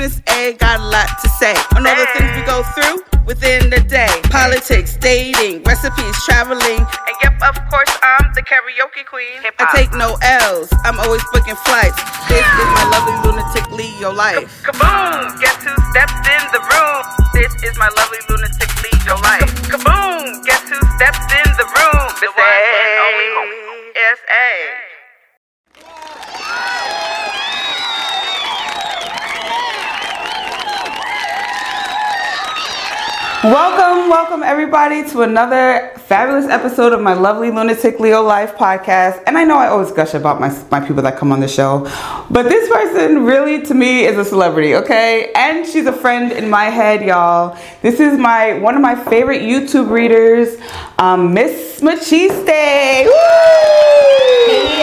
[0.00, 3.68] Miss A got a lot to say on all the things we go through within
[3.68, 4.08] the day.
[4.32, 9.44] Politics, dating, recipes, traveling, and yep, of course, I'm the karaoke queen.
[9.44, 10.72] I take no L's.
[10.88, 12.00] I'm always booking flights.
[12.32, 14.64] This is my lovely lunatic Leo life.
[14.64, 15.36] Kaboom!
[15.36, 17.04] Guess who stepped in the room?
[17.36, 19.52] This is my lovely lunatic Leo life.
[19.68, 20.40] Kaboom!
[20.48, 22.08] Guess who stepped in the room?
[22.24, 23.52] The one and only
[24.16, 24.89] S.A.
[33.42, 39.22] Welcome, welcome everybody to another fabulous episode of my lovely Lunatic Leo Life podcast.
[39.26, 41.90] And I know I always gush about my, my people that come on the show,
[42.30, 45.32] but this person really to me is a celebrity, okay?
[45.34, 47.56] And she's a friend in my head, y'all.
[47.80, 50.60] This is my one of my favorite YouTube readers,
[50.98, 52.46] um, Miss Machiste.
[52.46, 53.06] Hey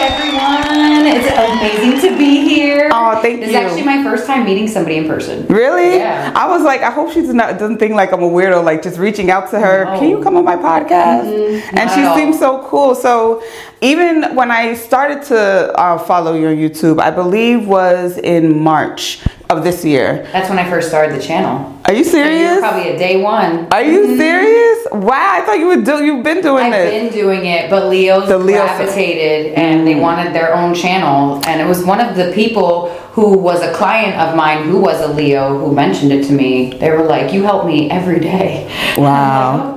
[0.00, 2.90] everyone, it's amazing to be here.
[2.92, 3.60] Oh, thank this you.
[3.60, 5.46] This is actually my first time meeting somebody in person.
[5.46, 5.96] Really?
[5.96, 6.32] Yeah.
[6.34, 8.82] I was like, I hope she does not doesn't think like I'm a weirdo, like
[8.82, 9.84] just reaching out to her.
[9.84, 9.98] No.
[9.98, 11.24] Can you come on my podcast?
[11.24, 11.76] And Mm-hmm.
[11.76, 12.94] Not she seems so cool.
[12.94, 13.42] So
[13.80, 15.38] even when I started to
[15.78, 20.28] uh, follow your YouTube, I believe was in March of this year.
[20.32, 21.80] That's when I first started the channel.
[21.86, 22.58] Are you serious?
[22.58, 23.66] probably a day one.
[23.72, 24.86] Are you serious?
[24.92, 26.04] Wow, I thought you would do.
[26.04, 26.72] You've been doing it.
[26.74, 27.02] I've this.
[27.04, 29.84] been doing it, but Leo's The Leo- gravitated and Mm.
[29.86, 31.40] they wanted their own channel.
[31.46, 35.00] And it was one of the people who was a client of mine who was
[35.00, 36.74] a Leo who mentioned it to me.
[36.78, 38.66] They were like, You help me every day.
[38.98, 39.76] Wow.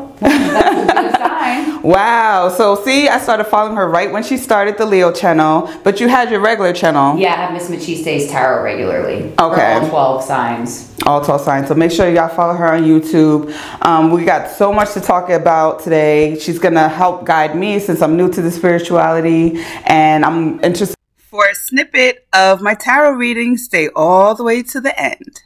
[1.83, 2.49] Wow.
[2.49, 6.07] So see, I started following her right when she started the Leo channel, but you
[6.07, 7.17] had your regular channel.
[7.17, 9.33] Yeah, I have Miss Machiste's tarot regularly.
[9.39, 9.79] Okay.
[9.89, 10.95] For all 12 signs.
[11.05, 11.67] all 12 signs.
[11.67, 13.53] So make sure y'all follow her on YouTube.
[13.85, 16.37] Um, we got so much to talk about today.
[16.39, 20.95] She's gonna help guide me since I'm new to the spirituality and I'm interested.
[21.17, 25.41] For a snippet of my tarot reading, stay all the way to the end.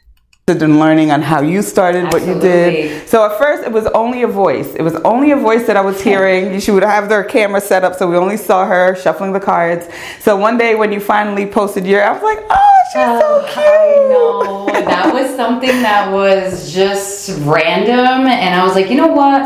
[0.47, 3.09] In learning on how you started, what you did.
[3.09, 4.75] So at first, it was only a voice.
[4.75, 6.59] It was only a voice that I was hearing.
[6.59, 9.87] She would have their camera set up, so we only saw her shuffling the cards.
[10.19, 13.49] So one day, when you finally posted your, I was like, "Oh, she's so oh,
[13.51, 14.85] cute." I know.
[14.85, 18.27] That was something that was just random.
[18.27, 19.41] And I was like, you know what?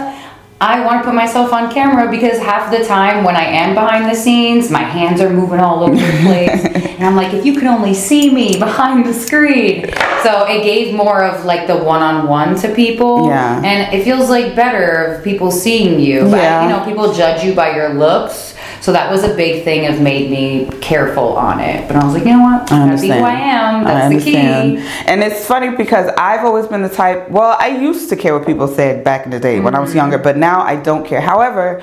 [0.61, 4.05] I want to put myself on camera because half the time when I am behind
[4.05, 6.65] the scenes, my hands are moving all over the place.
[6.75, 9.85] and I'm like, if you could only see me behind the screen.
[10.21, 13.27] So it gave more of like the one on one to people.
[13.29, 13.61] Yeah.
[13.63, 16.23] And it feels like better of people seeing you.
[16.23, 16.63] But, Yeah.
[16.63, 18.53] you know, people judge you by your looks.
[18.81, 21.87] So that was a big thing of made me careful on it.
[21.87, 22.71] But I was like, you know what?
[22.71, 23.83] I Gotta be who I am.
[23.83, 24.35] That's I the key.
[25.05, 28.45] And it's funny because I've always been the type, well, I used to care what
[28.47, 29.85] people said back in the day when I Mm-hmm.
[29.85, 31.21] was younger, but now I don't care.
[31.21, 31.81] However,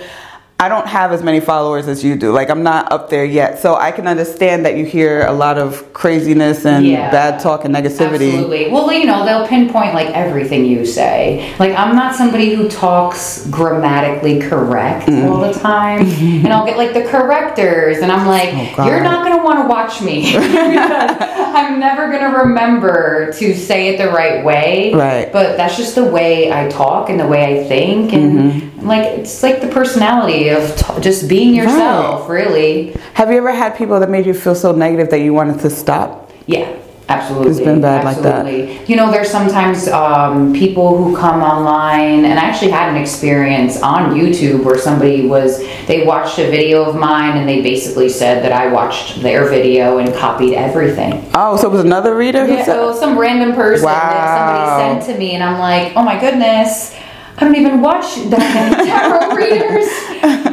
[0.58, 2.32] I don't have as many followers as you do.
[2.32, 3.58] Like, I'm not up there yet.
[3.58, 7.10] So I can understand that you hear a lot of craziness and Yeah.
[7.10, 8.32] bad talk and negativity.
[8.32, 8.70] Absolutely.
[8.72, 11.52] Well, you know, they'll pinpoint like everything you say.
[11.58, 15.30] Like, I'm not somebody who talks grammatically correct Mm.
[15.30, 16.00] all the time.
[16.00, 19.60] and I'll get like the correctors, and I'm like, Oh, you're not going to want
[19.62, 20.20] to watch me.
[20.32, 24.92] because I'm never going to remember to say it the right way.
[24.92, 25.32] Right.
[25.32, 28.12] But that's just the way I talk and the way I think.
[28.12, 28.86] And Mm-hmm.
[28.86, 32.92] like, it's like the personality of t- just being yourself, really.
[33.14, 35.70] Have you ever had people that made you feel so negative that you wanted to
[35.70, 36.30] stop?
[36.46, 36.68] Yeah,
[37.08, 37.50] absolutely.
[37.50, 38.46] It's been bad like that.
[38.46, 38.84] absolutely.
[38.86, 43.80] You know, there's sometimes um, people who come online, and I actually had an experience
[43.82, 48.42] on YouTube where somebody was, they watched a video of mine and they basically said
[48.44, 51.24] that I watched their video and copied everything.
[51.34, 53.92] Oh, so it was another reader who Yeah, said, so some random person Wow.
[53.92, 56.94] that somebody sent to me, and I'm like, oh my goodness,
[57.38, 59.88] I don't even watch that many tarot readers.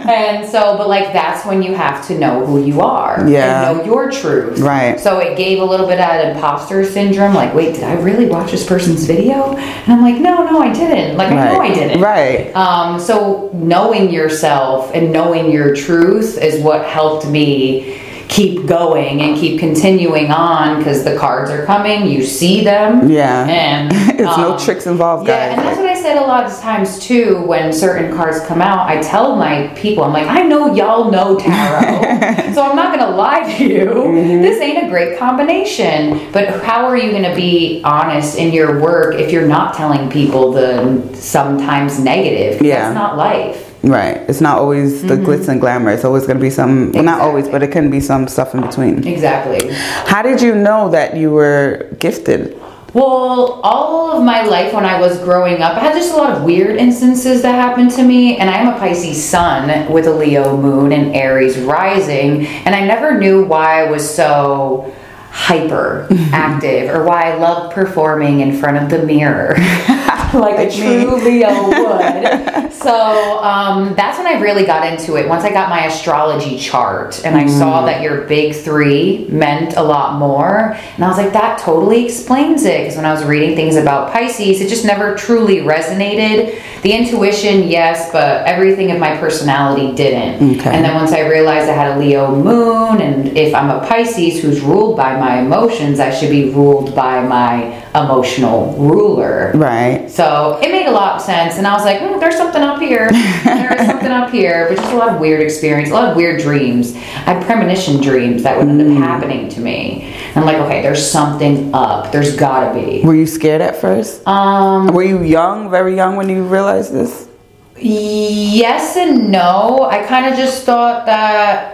[0.06, 3.70] And so, but like that's when you have to know who you are Yeah.
[3.70, 4.60] and know your truth.
[4.60, 5.00] Right.
[5.00, 7.34] So it gave a little bit of imposter syndrome.
[7.34, 9.56] Like, wait, did I really watch this person's video?
[9.56, 11.16] And I'm like, no, no, I didn't.
[11.18, 12.02] Like, I know I didn't.
[12.02, 12.54] Right.
[12.54, 18.02] Um, so knowing yourself and knowing your truth is what helped me
[18.34, 23.08] keep going and keep continuing on because the cards are coming, you see them.
[23.08, 23.46] Yeah.
[23.46, 25.52] And it's no um, tricks involved, guys.
[25.52, 28.60] Yeah, and that's what I said a lot of times too when certain cards come
[28.60, 28.90] out.
[28.90, 33.16] I tell my people, I'm like, I know y'all know tarot, so I'm not gonna
[33.16, 33.86] lie to you.
[33.86, 34.42] Mm-hmm.
[34.42, 36.32] This ain't a great combination.
[36.32, 40.54] But how are you gonna be honest in your work if you're not telling people
[40.54, 42.64] the sometimes negative?
[42.64, 42.80] Yeah.
[42.80, 43.73] That's not life.
[43.84, 44.18] Right.
[44.30, 45.26] It's not always the mm-hmm.
[45.26, 45.92] glitz and glamour.
[45.92, 48.56] It's always going to be some, well, not always, but it can be some stuff
[48.56, 49.06] in between.
[49.06, 49.74] Exactly.
[49.74, 52.58] How did you know that you were gifted?
[52.94, 56.38] Well, all of my life when I was growing up, I had just a lot
[56.38, 58.38] of weird instances that happened to me.
[58.38, 62.46] And I am a Pisces sun with a Leo moon and Aries rising.
[62.46, 64.94] And I never knew why I was so
[65.32, 69.56] hyper active or why I love performing in front of the mirror
[70.40, 72.74] like a true Leo would.
[72.74, 75.28] so um, that's when I really got into it.
[75.28, 77.50] Once I got my astrology chart and I mm.
[77.50, 82.06] saw that your big three meant a lot more, and I was like, that totally
[82.06, 82.80] explains it.
[82.80, 86.60] Because when I was reading things about Pisces, it just never truly resonated.
[86.82, 90.60] The intuition, yes, but everything of my personality didn't.
[90.60, 90.70] Okay.
[90.70, 94.42] And then once I realized I had a Leo moon, and if I'm a Pisces
[94.42, 99.52] who's ruled by my emotions, I should be ruled by my emotional ruler.
[99.56, 100.10] Right.
[100.10, 102.80] So it made a lot of sense, and I was like, mm, "There's something up
[102.80, 103.10] here.
[103.44, 106.16] there is something up here." But just a lot of weird experience, a lot of
[106.16, 106.96] weird dreams.
[106.96, 108.98] I had premonition dreams that would end up mm.
[108.98, 110.14] happening to me.
[110.30, 112.12] And I'm like, "Okay, there's something up.
[112.12, 114.28] There's gotta be." Were you scared at first?
[114.28, 114.88] Um.
[114.88, 117.30] Were you young, very young, when you realized this?
[117.78, 119.88] Yes and no.
[119.90, 121.74] I kind of just thought that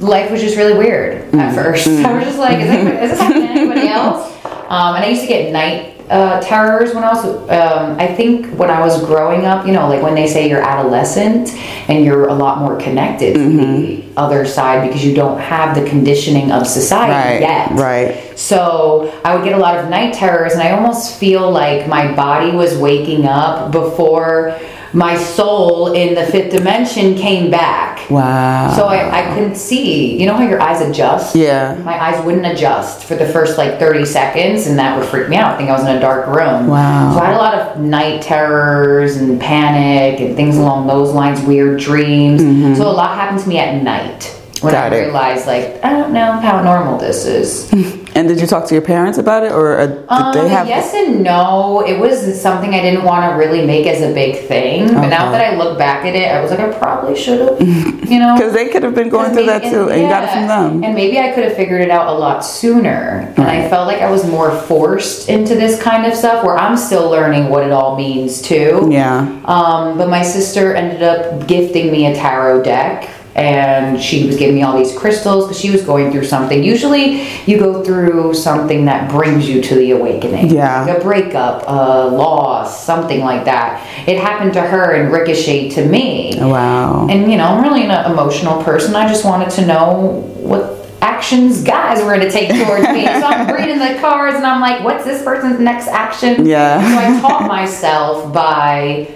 [0.00, 1.38] life was just really weird mm.
[1.38, 1.86] at first.
[1.86, 2.04] Mm.
[2.04, 4.33] I was just like, is, is this happening to anybody else?
[4.74, 8.52] Um, and I used to get night uh, terrors when I was, um, I think
[8.58, 11.50] when I was growing up, you know, like when they say you're adolescent
[11.88, 13.50] and you're a lot more connected mm-hmm.
[13.50, 14.18] to the mm-hmm.
[14.18, 17.70] other side because you don't have the conditioning of society right, yet.
[17.70, 18.36] Right.
[18.36, 22.12] So I would get a lot of night terrors and I almost feel like my
[22.12, 24.58] body was waking up before
[24.94, 28.08] my soul in the fifth dimension came back.
[28.08, 28.72] Wow.
[28.76, 30.18] So I, I couldn't see.
[30.18, 31.34] You know how your eyes adjust?
[31.34, 31.74] Yeah.
[31.84, 35.36] My eyes wouldn't adjust for the first like 30 seconds, and that would freak me
[35.36, 35.54] out.
[35.54, 36.68] I think I was in a dark room.
[36.68, 37.14] Wow.
[37.14, 41.42] So I had a lot of night terrors and panic and things along those lines,
[41.42, 42.40] weird dreams.
[42.40, 42.74] Mm-hmm.
[42.74, 44.26] So a lot happened to me at night
[44.60, 47.70] when Got I realized, like, I don't know how normal this is.
[48.14, 50.68] and did you talk to your parents about it, or uh, did um, they have?
[50.68, 51.84] Yes and no.
[51.84, 54.84] It was something I didn't want to really make as a big thing.
[54.84, 54.94] Okay.
[54.94, 57.60] But now that I look back at it, I was like, I probably should have.
[58.08, 60.06] You know, because they could have been going through maybe, that too, and, and yeah,
[60.06, 60.84] you got it from them.
[60.84, 63.32] And maybe I could have figured it out a lot sooner.
[63.36, 66.76] And I felt like I was more forced into this kind of stuff, where I'm
[66.76, 68.88] still learning what it all means too.
[68.90, 69.22] Yeah.
[69.44, 74.54] Um, but my sister ended up gifting me a tarot deck and she was giving
[74.54, 76.62] me all these crystals because she was going through something.
[76.62, 80.50] Usually, you go through something that brings you to the awakening.
[80.50, 80.84] Yeah.
[80.84, 83.82] Like a breakup, a loss, something like that.
[84.08, 86.38] It happened to her and ricocheted to me.
[86.38, 87.08] Oh, wow.
[87.08, 88.94] And, you know, I'm really an emotional person.
[88.94, 93.04] I just wanted to know what actions guys were going to take towards me.
[93.04, 96.46] so I'm reading the cards and I'm like, what's this person's next action?
[96.46, 96.80] Yeah.
[96.80, 99.12] So I taught myself by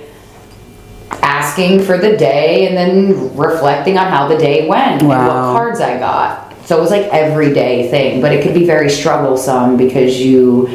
[1.10, 5.12] asking for the day and then reflecting on how the day went wow.
[5.12, 6.55] and what cards I got.
[6.66, 10.69] So it was like everyday thing, but it could be very strugglesome because you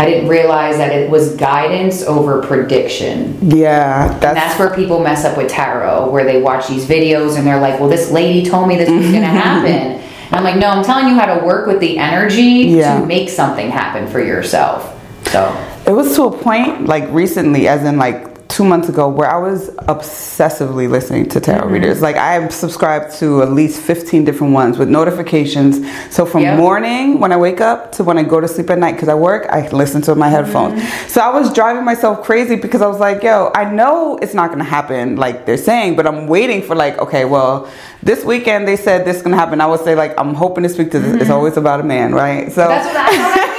[0.00, 3.36] I didn't realize that it was guidance over prediction.
[3.50, 7.36] Yeah, that's, and that's where people mess up with tarot, where they watch these videos
[7.36, 10.42] and they're like, "Well, this lady told me this was going to happen." And I'm
[10.42, 12.98] like, "No, I'm telling you how to work with the energy yeah.
[12.98, 15.54] to make something happen for yourself." So
[15.86, 18.29] it was to a point, like recently, as in like
[18.60, 21.72] two months ago where I was obsessively listening to tarot mm-hmm.
[21.72, 22.02] readers.
[22.02, 25.74] Like I subscribed to at least 15 different ones with notifications.
[26.14, 26.58] So from yep.
[26.58, 29.14] morning when I wake up to when I go to sleep at night because I
[29.14, 30.74] work, I listen to my headphones.
[30.78, 31.08] Mm-hmm.
[31.08, 34.48] So I was driving myself crazy because I was like, yo, I know it's not
[34.48, 37.66] going to happen like they're saying, but I'm waiting for like, okay, well,
[38.02, 39.62] this weekend they said this is going to happen.
[39.62, 41.12] I would say like, I'm hoping to speak to this.
[41.12, 41.22] Mm-hmm.
[41.22, 42.52] It's always about a man, right?
[42.52, 43.49] So that's what I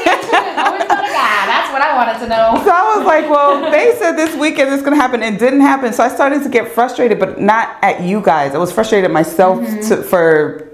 [2.05, 2.61] wanted to know.
[2.63, 5.21] So I was like, well, they said this weekend it's going to happen.
[5.21, 5.93] It didn't happen.
[5.93, 8.55] So I started to get frustrated, but not at you guys.
[8.55, 9.87] I was frustrated myself mm-hmm.
[9.89, 10.67] to, for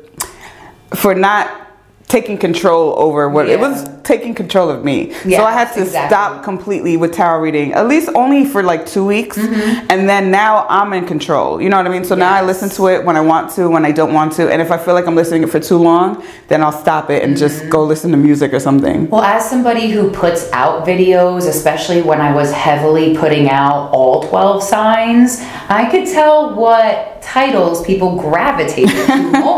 [0.96, 1.66] for not
[2.07, 3.55] taking control over what yeah.
[3.55, 5.11] it was taking control of me.
[5.11, 6.07] so I had to exactly.
[6.07, 9.37] stop completely with tarot reading, at least only for like two weeks.
[9.37, 9.87] Mm-hmm.
[9.89, 11.61] And then now I'm in control.
[11.61, 12.05] You know what I mean?
[12.05, 12.19] So yes.
[12.19, 14.49] now I listen to it when I want to, when I don't want to.
[14.49, 17.23] And if I feel like I'm listening it for too long, then I'll stop it
[17.23, 17.39] and mm-hmm.
[17.39, 19.09] just go listen to music or something.
[19.09, 24.23] Well, as somebody who puts out videos, especially when I was heavily putting out all
[24.23, 29.57] 12 signs, I could tell what titles people gravitate to more.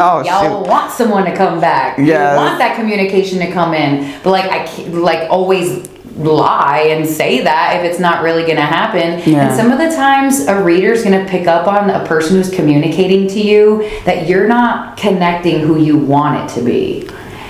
[0.00, 0.68] oh, Y'all shoot.
[0.70, 1.98] want someone to come back.
[1.98, 2.32] Yeah.
[2.32, 4.20] You want that communication to come in.
[4.22, 8.56] But like I can't, like always lie and say that if it's not really going
[8.56, 9.20] to happen.
[9.30, 9.48] Yeah.
[9.48, 12.50] And some of the times a reader's going to pick up on a person who's
[12.50, 17.08] communicating to you that you're not connecting who you want it to be.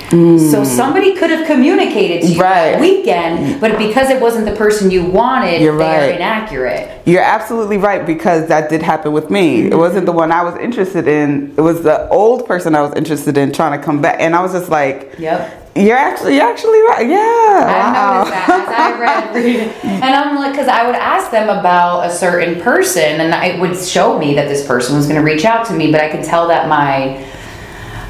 [0.08, 0.50] Mm.
[0.50, 2.72] So somebody could have communicated to you right.
[2.72, 6.16] that weekend, but because it wasn't the person you wanted, You're they're right.
[6.16, 7.02] inaccurate.
[7.04, 9.64] You're absolutely right because that did happen with me.
[9.64, 9.72] Mm-hmm.
[9.72, 11.54] It wasn't the one I was interested in.
[11.58, 14.40] It was the old person I was interested in trying to come back, and I
[14.40, 17.06] was just like, "Yep." You're actually, you're actually right.
[17.08, 17.16] Yeah.
[17.16, 18.24] I wow.
[18.24, 22.10] noticed that I read, read and I'm like, because I would ask them about a
[22.10, 25.66] certain person, and it would show me that this person was going to reach out
[25.66, 27.24] to me, but I could tell that my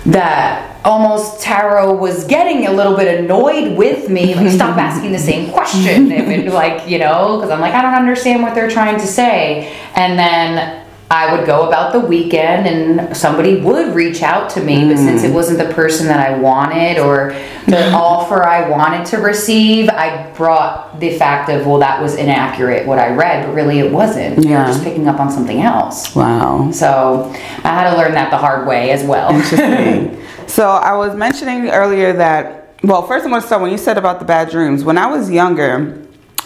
[0.07, 5.19] that almost tarot was getting a little bit annoyed with me like stop asking the
[5.19, 8.99] same question would, like you know because i'm like i don't understand what they're trying
[8.99, 14.51] to say and then I would go about the weekend and somebody would reach out
[14.51, 15.35] to me, but since it mm.
[15.35, 17.31] wasn't the person that I wanted or
[17.67, 22.87] the offer I wanted to receive, I brought the fact of, well, that was inaccurate
[22.87, 24.45] what I read, but really it wasn't.
[24.45, 24.67] You're Yeah.
[24.67, 26.15] just picking up on something else.
[26.15, 26.71] Wow.
[26.73, 27.33] So
[27.65, 29.33] I had to learn that the hard way as well.
[29.33, 30.23] Interesting.
[30.49, 34.19] so I was mentioning earlier that well, first I'm gonna start when you said about
[34.19, 34.85] the bad dreams.
[34.85, 35.79] When I was younger,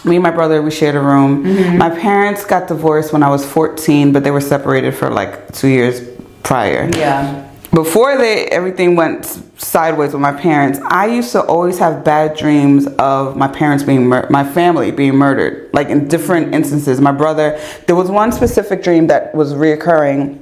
[0.03, 1.43] me and my brother we shared a room.
[1.43, 1.77] Mm-hmm.
[1.77, 5.67] My parents got divorced when I was 14, but they were separated for like two
[5.67, 6.01] years
[6.43, 6.89] prior.
[6.95, 7.49] yeah.
[7.73, 9.25] Before they everything went
[9.57, 14.05] sideways with my parents, I used to always have bad dreams of my parents being
[14.05, 17.01] mur- my family being murdered, like in different instances.
[17.01, 20.39] My brother, there was one specific dream that was reoccurring,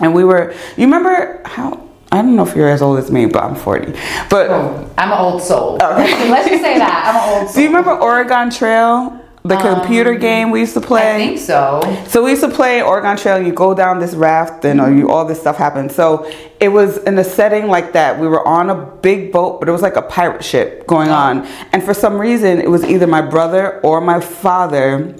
[0.00, 0.52] and we were.
[0.76, 1.85] You remember how?
[2.12, 3.92] I don't know if you're as old as me, but I'm 40.
[4.30, 5.76] But Oh, I'm an old soul.
[5.80, 7.04] Let's just say that.
[7.06, 7.54] I'm an old soul.
[7.56, 11.02] do you remember Oregon Trail, the computer game we used to play?
[11.02, 11.80] Um, I think so.
[12.06, 13.40] So we used to play Oregon Trail.
[13.44, 15.90] You go down this raft, and uh, you, all this stuff happened.
[15.92, 18.18] So it was in a setting like that.
[18.18, 21.44] We were on a big boat, but it was like a pirate ship going on.
[21.72, 25.14] And for some reason, it was either my brother or my father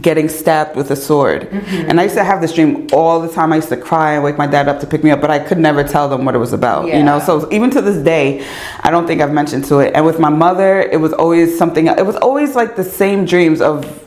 [0.00, 1.48] getting stabbed with a sword.
[1.52, 3.52] And I used to have this dream all the time.
[3.52, 5.38] I used to cry and wake my dad up to pick me up, but I
[5.38, 6.88] could never tell them what it was about.
[6.88, 8.46] You know, so even to this day,
[8.80, 9.94] I don't think I've mentioned to it.
[9.94, 11.86] And with my mother, it was always something.
[11.86, 14.02] It was always like the same dreams of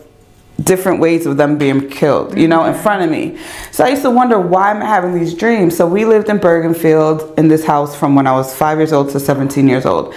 [0.63, 3.37] different ways of them being killed, you know, in front of me.
[3.71, 5.75] So I used to wonder why am I having these dreams?
[5.75, 9.09] So we lived in Bergenfield in this house from when I was five years old
[9.11, 10.15] to 17 years old.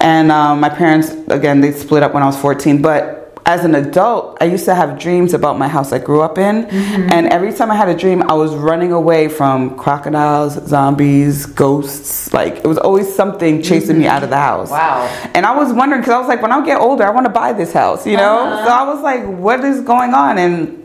[0.00, 2.80] And um, my parents, again, they split up when I was 14.
[2.80, 6.38] But as an adult, I used to have dreams about my house I grew up
[6.38, 6.66] in.
[6.66, 7.10] Mm-hmm.
[7.10, 12.32] And every time I had a dream, I was running away from crocodiles, zombies, ghosts.
[12.32, 14.44] Like it was always something chasing me out of the mm-hmm.
[14.44, 14.70] house.
[14.70, 15.06] Wow.
[15.34, 17.32] And I was wondering because I was like, when I get older, I want to
[17.32, 18.40] buy this house, you know.
[18.40, 18.64] Uh-huh.
[18.66, 20.38] So I was like, what is going on?
[20.38, 20.76] And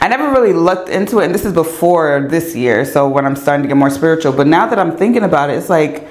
[0.00, 1.26] I never really looked into it.
[1.26, 4.32] And this is before this year, so when I'm starting to get more spiritual.
[4.32, 6.06] But now that I'm thinking about it, it's like.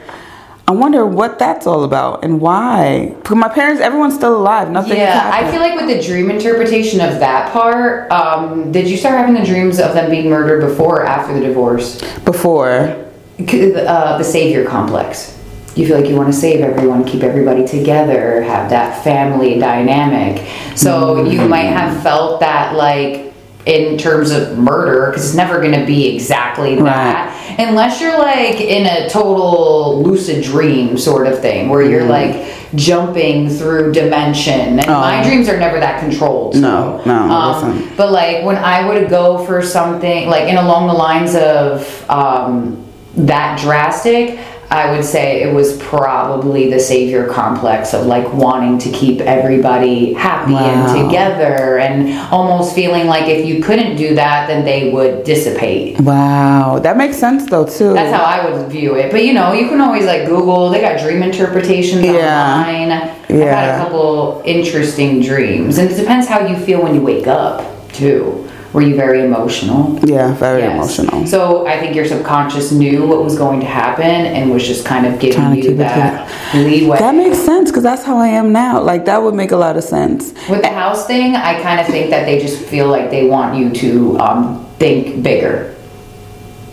[0.68, 3.16] I wonder what that's all about and why.
[3.30, 4.72] My parents, everyone's still alive.
[4.72, 4.98] Nothing.
[4.98, 9.20] Yeah, I feel like with the dream interpretation of that part, um, did you start
[9.20, 12.02] having the dreams of them being murdered before or after the divorce?
[12.22, 13.02] before.
[13.38, 15.38] Uh, the savior complex.
[15.76, 20.48] You feel like you want to save everyone, keep everybody together, have that family dynamic.
[20.76, 21.32] So Mm-hmm.
[21.32, 23.34] you might have felt that, like,
[23.66, 27.35] in terms of murder, because it's never going to be exactly that.
[27.58, 33.50] Unless you're like in a total lucid dream sort of thing, where you're like jumping
[33.50, 34.80] through dimension.
[34.80, 36.54] And my dreams are never that controlled.
[36.54, 40.88] so, No, no, um, but like when I would go for something like in along
[40.88, 42.86] the lines of um,
[43.16, 44.40] that drastic,
[44.72, 50.14] I would say it was probably the savior complex of like wanting to keep everybody
[50.14, 50.66] happy Wow.
[50.96, 56.00] and together and almost feeling like if you couldn't do that, then they would dissipate.
[56.02, 57.94] Wow, that makes sense though too.
[57.94, 59.12] That's how I would view it.
[59.12, 60.70] But you know, you can always like Google.
[60.72, 62.56] They got dream interpretations Yeah.
[62.58, 62.92] online.
[62.92, 67.28] I've had a couple interesting dreams, and it depends how you feel when you wake
[67.28, 68.48] up too.
[68.76, 69.98] Were you very emotional?
[70.04, 70.74] yeah, very Yes.
[70.74, 71.26] emotional.
[71.26, 75.06] So I think your subconscious knew what was going to happen and was just kind
[75.06, 77.00] of giving you that leeway.
[77.00, 78.82] That makes sense because that's how I am now.
[78.82, 80.34] Like that would make a lot of sense.
[80.50, 83.58] With the house thing, I kind of think that they just feel like they want
[83.58, 85.74] you to um, think bigger.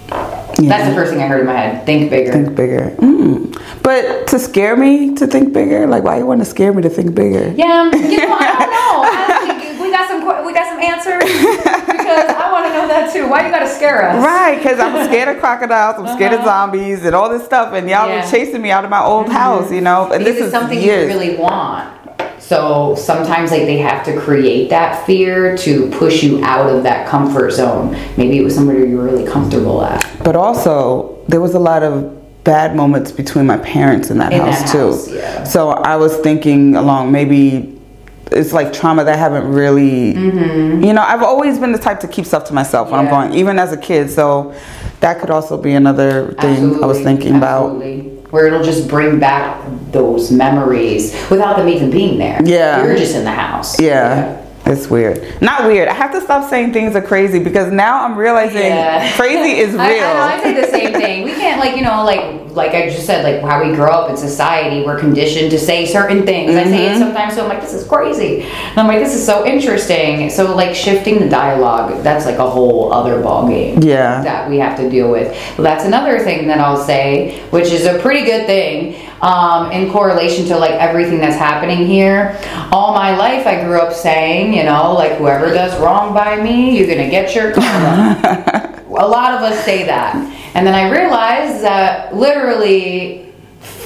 [0.08, 1.86] That's the first thing I heard in my head.
[1.86, 2.32] Think bigger.
[2.32, 2.96] Think bigger.
[2.98, 3.82] Mm.
[3.82, 6.90] But to scare me to think bigger, like why you want to scare me to
[6.90, 7.52] think bigger?
[7.56, 9.68] Yeah, you know, I don't know.
[9.82, 11.22] We got some we got some answers
[12.16, 13.28] because I want to know that too.
[13.28, 14.22] Why you gotta scare us?
[14.24, 17.88] Right, because I'm scared of crocodiles, I'm scared of zombies, and all this stuff, and
[17.88, 18.08] y'all Uh-huh.
[18.08, 18.22] Yeah.
[18.22, 18.32] Mm-hmm.
[18.32, 20.10] were chasing me out of my old house, you know.
[20.12, 21.10] And Because this is something years.
[21.12, 21.98] you really want.
[22.38, 27.06] So sometimes like they have to create that fear to push you out of that
[27.08, 27.92] comfort zone.
[28.16, 30.04] Maybe it was somewhere you were really comfortable at.
[30.24, 34.40] But also, there was a lot of bad moments between my parents in that In
[34.40, 34.78] house that too.
[34.90, 35.44] house, yeah.
[35.44, 37.80] So I was thinking along maybe
[38.32, 42.08] it's like trauma that I haven't really you know, I've always been the type to
[42.08, 43.28] keep stuff to myself when I'm Mm-hmm.
[43.28, 44.10] Going, even as a kid.
[44.10, 44.54] So
[45.00, 47.76] that could also be another thing I was Absolutely, thinking about.
[48.32, 52.40] Where it'll just bring back those memories without them even being there.
[52.44, 52.84] Yeah.
[52.86, 53.78] You're just in the house.
[53.78, 54.41] Yeah.
[54.64, 55.40] It's weird.
[55.42, 55.88] Not weird.
[55.88, 59.12] I have to stop saying things are crazy because now I'm realizing Yeah.
[59.16, 59.80] crazy is real.
[59.80, 61.24] I, I, know, I say the same thing.
[61.24, 64.10] We can't like you know like like I just said like how we grow up
[64.10, 64.84] in society.
[64.84, 66.54] We're conditioned to say certain things.
[66.54, 66.70] I Mm-hmm.
[66.70, 69.44] say it sometimes, so I'm like this is crazy, and I'm like this is so
[69.44, 70.30] interesting.
[70.30, 73.82] So like shifting the dialogue, that's like a whole other ball game.
[73.82, 74.22] Yeah.
[74.22, 75.28] that we have to deal with.
[75.58, 79.90] Well, that's another thing that I'll say, which is a pretty good thing um, in
[79.90, 82.38] correlation to like everything that's happening here.
[82.72, 86.76] All my life, I grew up saying, you know, like whoever does wrong by me,
[86.76, 88.82] you're gonna get your karma.
[88.88, 90.14] a lot of us say that,
[90.54, 93.32] and then I realized that literally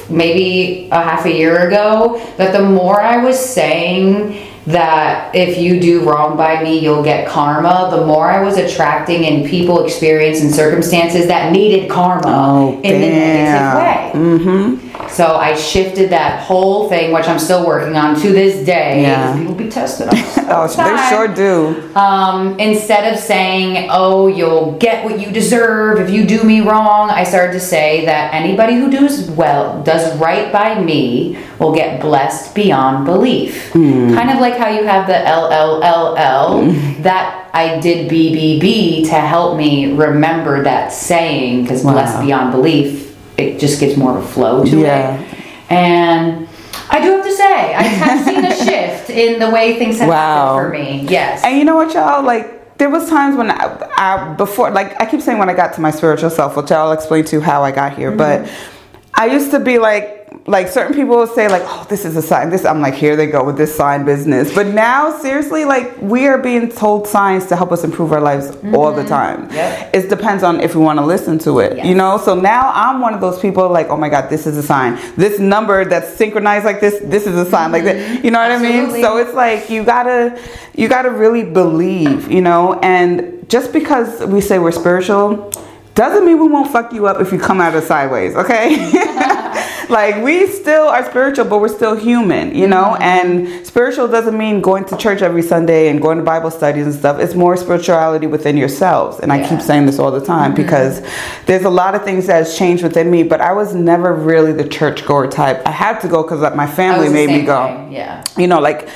[0.09, 5.78] maybe a half a year ago that the more I was saying that if you
[5.81, 10.40] do wrong by me, you'll get karma, the more I was attracting in people, experience,
[10.40, 14.11] and circumstances that needed karma Oh, in the negative way.
[14.14, 14.86] Mm-hmm.
[15.09, 19.03] So I shifted that whole thing, which I'm still working on to this day.
[19.03, 19.37] Yeah.
[19.38, 21.91] People be tested on this all Oh, they sure do.
[21.97, 27.09] Um, instead of saying, "Oh, you'll get what you deserve if you do me wrong,"
[27.11, 32.00] I started to say that anybody who does well, does right by me, will get
[32.00, 33.73] blessed beyond belief.
[33.73, 34.15] Hmm.
[34.15, 36.75] Kind of like how you have the LLLL.
[37.07, 42.23] That I did BBB to help me remember that saying because blessed Wow.
[42.23, 43.06] beyond belief,
[43.38, 45.21] it just gives more of a flow to Yeah.
[45.21, 45.38] it.
[45.71, 46.49] And
[46.90, 50.09] I do have to say, I have seen a shift in the way things have
[50.09, 50.57] Wow.
[50.59, 51.07] happened for me.
[51.11, 51.43] Yes.
[51.45, 52.23] And you know what, y'all?
[52.23, 55.73] Like, there was times when I, I before, like, I keep saying when I got
[55.75, 58.11] to my spiritual self, which I'll explain to you how I got here.
[58.12, 58.19] Mm-hmm.
[58.19, 58.50] But
[59.14, 60.16] I used to be like,
[60.47, 62.50] like certain people will say like, oh, this is a sign.
[62.50, 64.55] This I'm like, here they go with this sign business.
[64.55, 68.49] But now, seriously, like, we are being told signs to help us improve our lives
[68.75, 69.09] all the mm-hmm.
[69.09, 69.50] time.
[69.50, 69.95] Yep.
[69.95, 71.85] It depends on if we want to listen to it.
[71.85, 72.19] You know.
[72.19, 74.99] So now I'm one of those people like, oh my god, this is a sign.
[75.17, 77.97] This number that's synchronized like this, this is a sign like that.
[77.97, 78.25] Mm-hmm.
[78.25, 78.85] You know what I mean?
[78.85, 79.03] Absolutely.
[79.03, 80.38] So it's like you gotta
[80.76, 85.50] you gotta really believe you know and just because we say we're spiritual
[85.95, 88.76] doesn't mean we won't fuck you up if you come at us sideways okay
[89.90, 92.97] like we still are spiritual but we're still human you know?
[93.00, 96.95] And spiritual doesn't mean going to church every sunday and going to bible studies and
[96.95, 97.19] stuff.
[97.21, 99.21] It's more spirituality within yourselves.
[99.21, 101.02] And i keep saying this all the time because
[101.47, 104.52] there's a lot of things that has changed within me but i was never really
[104.52, 105.62] the church goer type.
[105.66, 107.66] I had to go because uh, my family made me go.
[107.66, 108.25] way, Yeah.
[108.37, 108.88] you know, like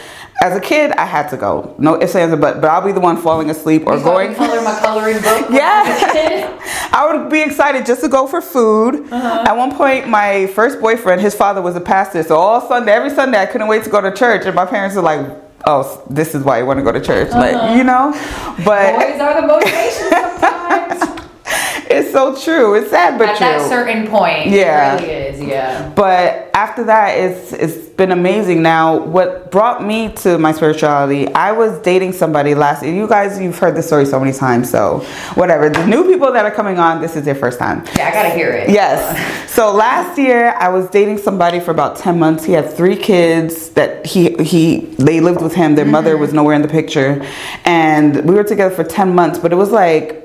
[0.42, 1.74] as a kid, I had to go.
[1.78, 2.60] No ifs, ands, or but.
[2.60, 4.34] But I'll be the one falling asleep or You going.
[4.34, 5.48] color my coloring book.
[5.50, 5.82] Yeah.
[5.84, 6.60] I was a kid.
[6.92, 9.06] I would be excited just to go for food.
[9.12, 9.44] Uh-huh.
[9.46, 13.10] At one point, my first boyfriend, his father was a pastor, so all Sunday, every
[13.10, 15.24] Sunday, I couldn't wait to go to church, and my parents were like,
[15.66, 18.12] "Oh, this is why you want to go to church," like you know.
[18.64, 21.00] But Boys are the motivation sometimes.
[22.00, 22.74] it's so true.
[22.74, 23.46] It's sad, but At true.
[23.46, 24.96] that certain point, Yeah.
[24.96, 25.40] it really is.
[25.40, 25.92] Yeah.
[25.94, 31.50] but after that it's it's been amazing now what brought me to my spirituality i
[31.50, 34.98] was dating somebody last you guys you've heard this story so many times so
[35.34, 38.12] whatever the new people that are coming on this is their first time Yeah, I
[38.12, 38.68] gotta hear it.
[38.70, 39.50] Yes.
[39.50, 42.44] So last year I was dating somebody for about 10 months.
[42.44, 44.62] He had three kids that he he
[44.98, 45.74] they lived with him.
[45.74, 46.20] Their mother mm-hmm.
[46.20, 47.20] was nowhere in the picture.
[47.64, 50.19] And we were together for 10 months, but it was like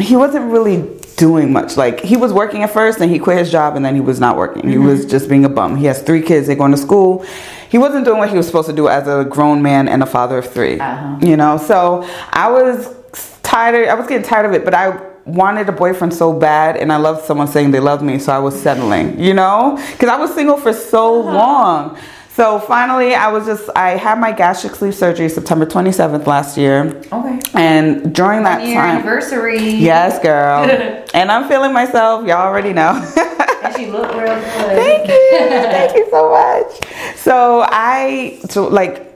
[0.00, 0.82] he wasn't really
[1.16, 1.76] doing much.
[1.76, 4.18] Like he was working at first and he quit his job and then he was
[4.20, 4.68] not working.
[4.68, 5.76] He was just being a bum.
[5.76, 7.24] He has three kids, they're going to school.
[7.68, 10.06] He wasn't doing what he was supposed to do as a grown man and a
[10.06, 11.18] father of 3 Uh-huh.
[11.20, 12.94] You know, so I was
[13.42, 13.88] tired.
[13.88, 16.96] I was getting tired of it, but I wanted a boyfriend so bad, and I
[16.96, 19.20] loved someone saying they loved me, so I was settling.
[19.20, 21.36] You know, because I was single for so Uh-huh.
[21.36, 21.98] long.
[22.40, 26.98] So finally, I was just I had my gastric sleeve surgery September 27th last year,
[27.12, 27.38] Okay.
[27.52, 29.58] and during that One year time, anniversary.
[29.60, 30.64] yes, girl,
[31.14, 32.26] and I'm feeling myself.
[32.26, 32.92] Y'all already know.
[33.62, 34.42] And she looked real good.
[34.80, 35.38] Thank you.
[35.38, 37.16] Thank you so much.
[37.18, 39.10] So I so like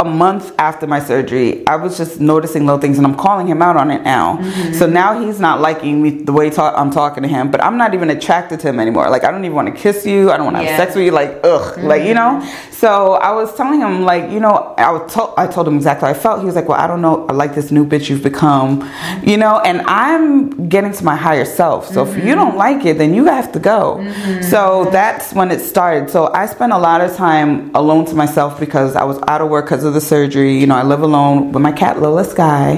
[0.00, 3.60] a month after my surgery, I was just noticing little things, and I'm calling him
[3.60, 4.36] out on it now.
[4.36, 4.74] Mm-hmm.
[4.74, 7.94] So now he's not liking me the way I'm talking to him, but I'm not
[7.94, 9.10] even attracted to him anymore.
[9.10, 10.30] Like I don't even want to kiss you.
[10.30, 10.76] I don't want to Yeah.
[10.76, 11.10] have sex with you.
[11.10, 12.38] Like ugh, like you know.
[12.40, 12.67] Mm-hmm.
[12.78, 16.14] So I was telling him like you know I told I told him exactly how
[16.14, 16.38] I felt.
[16.38, 17.26] He was like, well, I don't know.
[17.26, 18.88] I like this new bitch you've become,
[19.24, 19.58] you know.
[19.58, 21.88] And I'm getting to my higher self.
[21.88, 22.58] So if you don't mm-hmm.
[22.58, 23.96] like it, then you have to go.
[23.98, 24.42] Mm-hmm.
[24.42, 26.08] So that's when it started.
[26.08, 29.48] So I spent a lot of time alone to myself because I was out of
[29.48, 30.56] work because of the surgery.
[30.56, 32.74] You know, I live alone with my cat Lola Sky,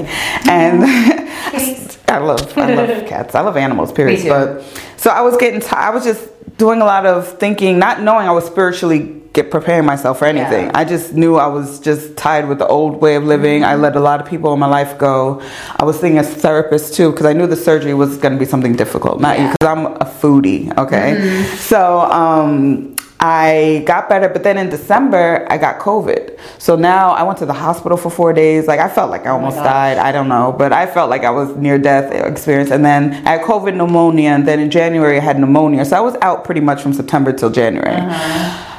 [0.49, 2.09] and mm-hmm.
[2.11, 3.35] I love I love cats.
[3.35, 3.91] I love animals.
[3.91, 4.27] Period.
[4.27, 4.63] But
[4.97, 5.59] so I was getting.
[5.59, 9.49] T- I was just doing a lot of thinking, not knowing I was spiritually get
[9.49, 10.65] preparing myself for anything.
[10.65, 10.71] Yeah.
[10.73, 13.63] I just knew I was just tied with the old way of living.
[13.63, 13.81] I mm-hmm.
[13.83, 15.41] let a lot of people in my life go.
[15.77, 18.45] I was seeing a therapist too because I knew the surgery was going to be
[18.45, 19.21] something difficult.
[19.21, 19.51] Not you Yeah.
[19.53, 20.77] because I'm a foodie.
[20.77, 21.55] Okay, mm-hmm.
[21.57, 22.95] so um.
[23.23, 26.39] I got better, but then in December I got COVID.
[26.57, 28.65] So now I went to the hospital for four days.
[28.65, 29.65] Like I felt like I oh almost gosh.
[29.65, 29.97] died.
[29.99, 32.71] I don't know, but I felt like I was near death experience.
[32.71, 35.85] And then I had COVID pneumonia, and then in January I had pneumonia.
[35.85, 37.93] So I was out pretty much from September till January.
[37.93, 38.70] Uh-huh.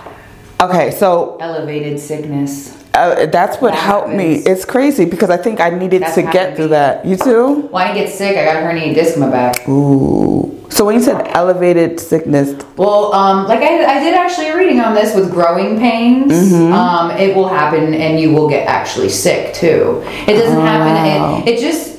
[0.63, 2.77] Okay, so Elevated sickness.
[2.95, 4.35] uh, that's what That helped me.
[4.35, 7.05] It's crazy because I think I needed That's to get through that.
[7.05, 7.63] You too?
[7.73, 9.69] When I get sick, I got a herniated disc in my back.
[9.69, 10.59] Ooh.
[10.71, 14.81] So when you said elevated sickness, Well, um, like I, I did actually a reading
[14.81, 16.33] on this with growing pains.
[16.33, 16.73] Mm-hmm.
[16.73, 20.03] Um, it will happen, and you will get actually sick too.
[20.29, 20.63] It doesn't Oh.
[20.63, 21.47] happen.
[21.49, 21.92] It, it just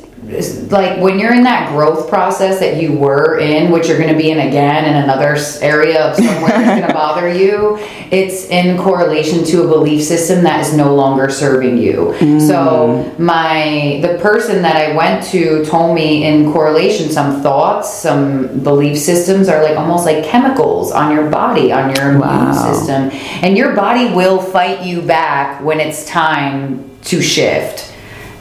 [0.71, 4.17] like when you're in that growth process that you were in, which you're going to
[4.17, 7.77] be in again in another area of somewhere that's going to bother you.
[8.11, 12.15] It's in correlation to a belief system that is no longer serving you.
[12.39, 13.19] So mm.
[13.19, 18.97] my the person that I went to told me in correlation some thoughts, some belief
[18.97, 22.73] systems are like almost like chemicals on your body, on your immune Wow.
[22.73, 23.09] system,
[23.41, 27.92] and your body will fight you back when it's time to shift.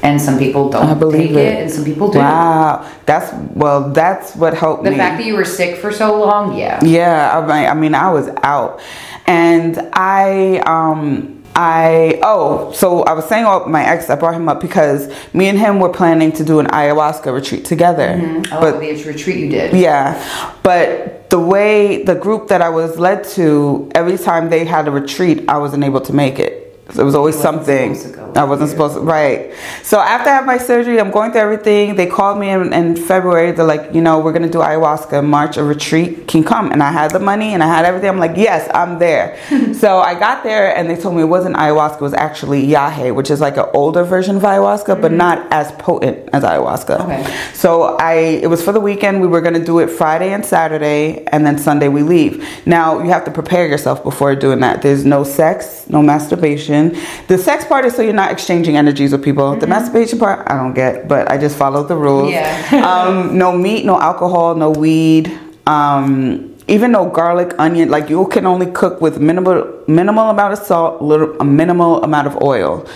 [0.03, 1.37] And some people don't I believe take it.
[1.55, 2.19] it, and some people do.
[2.19, 4.97] wow, that's well, that's what helped The me.
[4.97, 6.85] The fact that you were sick for so long, yeah.
[6.85, 8.81] Yeah, I mean, I mean, I was out,
[9.29, 14.49] and I, um, I, oh, so I was saying, oh, my ex, I brought him
[14.49, 18.19] up because me and him were planning to do an ayahuasca retreat together,
[18.51, 19.73] Oh, but the retreat you did.
[19.77, 20.19] yeah,
[20.65, 24.91] but the way the group that I was led to, every time they had a
[24.91, 26.59] retreat, I wasn't able to make it.
[26.99, 27.95] It was always something.
[27.95, 28.33] to.
[28.35, 29.53] I wasn't supposed to, right.
[29.83, 31.97] So after I have my surgery, I'm going through everything.
[31.97, 33.53] They called me in, in February.
[33.53, 36.29] They're like, you know, we're going to do ayahuasca in March, a retreat.
[36.29, 36.73] Can come?
[36.73, 38.11] And I had the money and I had everything.
[38.11, 39.39] I'm like, yes, I'm there.
[39.75, 43.15] so I got there and they told me it wasn't ayahuasca, it was actually yahe,
[43.15, 46.99] which is like an older version of ayahuasca, but not as potent as ayahuasca.
[46.99, 47.11] Mm-hmm.
[47.11, 47.53] Okay.
[47.55, 49.21] So I it was for the weekend.
[49.21, 52.45] We were gonna do it Friday and Saturday, and then Sunday we leave.
[52.67, 54.83] Now you have to prepare yourself before doing that.
[54.83, 56.82] There's no sex, no masturbation.
[57.29, 59.57] The sex part is so you're not exchanging energies with people.
[59.57, 62.33] The masturbation part I don't get, but I just follow the rules.
[62.33, 62.75] Mm-hmm.
[62.75, 63.03] Yeah.
[63.03, 65.33] um, no meat, no alcohol, no weed.
[65.67, 67.91] Um, even no garlic, onion.
[67.91, 72.27] Like you can only cook with minimal minimal amount of salt, little a minimal amount
[72.29, 72.87] of oil,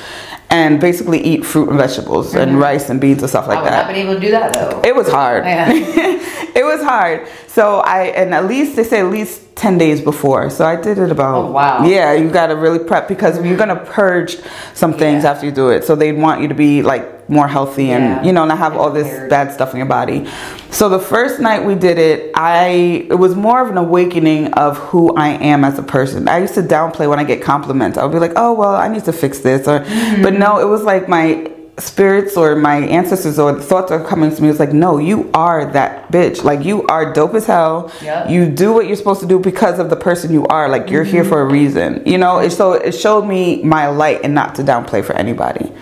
[0.50, 3.66] and basically eat fruit and vegetables and rice and beans and stuff like that.
[3.66, 3.82] I that.
[3.82, 4.80] not been able to do that though.
[4.84, 5.44] It was hard.
[5.44, 5.68] Yeah.
[5.72, 7.28] it was hard.
[7.48, 10.50] So I and at least they say at least ten days before.
[10.50, 11.46] So I did it about.
[11.46, 11.84] Oh, wow.
[11.84, 13.92] Yeah, you got to really prep because you're gonna mm-hmm.
[13.92, 14.36] purge
[14.74, 15.30] some things Yeah.
[15.32, 15.82] after you do it.
[15.84, 18.22] So they want you to be like more healthy and Yeah.
[18.22, 20.28] you know not have all this bad stuff in your body.
[20.70, 24.76] So the first night we did it, I it was more of an awakening of
[24.76, 26.28] who I am as a person.
[26.28, 27.98] I used to downplay when I get compliments.
[27.98, 30.38] I would be like, "Oh well, I need to fix this," or but mm-hmm.
[30.38, 34.42] no, it was like my spirits or my ancestors or the thoughts are coming to
[34.42, 34.48] me.
[34.48, 36.42] It's like, no, you are that bitch.
[36.42, 37.92] Like you are dope as hell.
[38.02, 38.30] Yep.
[38.30, 40.68] You do what you're supposed to do because of the person you are.
[40.68, 42.02] Like you're here for a reason.
[42.06, 42.38] You know.
[42.38, 45.72] It, so it showed me my light and not to downplay for anybody.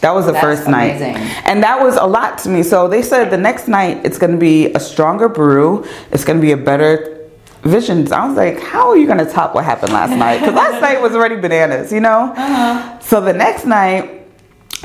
[0.00, 0.96] That was the That's first night.
[0.96, 1.16] amazing.
[1.44, 2.62] And that was a lot to me.
[2.62, 5.86] So they said the next night it's going to be a stronger brew.
[6.10, 7.26] It's going to be a better
[7.62, 8.12] visions.
[8.12, 10.40] I was like, how are you going to top what happened last night?
[10.40, 12.34] Because last night was already bananas, you know?
[12.36, 12.98] Uh-huh.
[12.98, 14.23] So the next night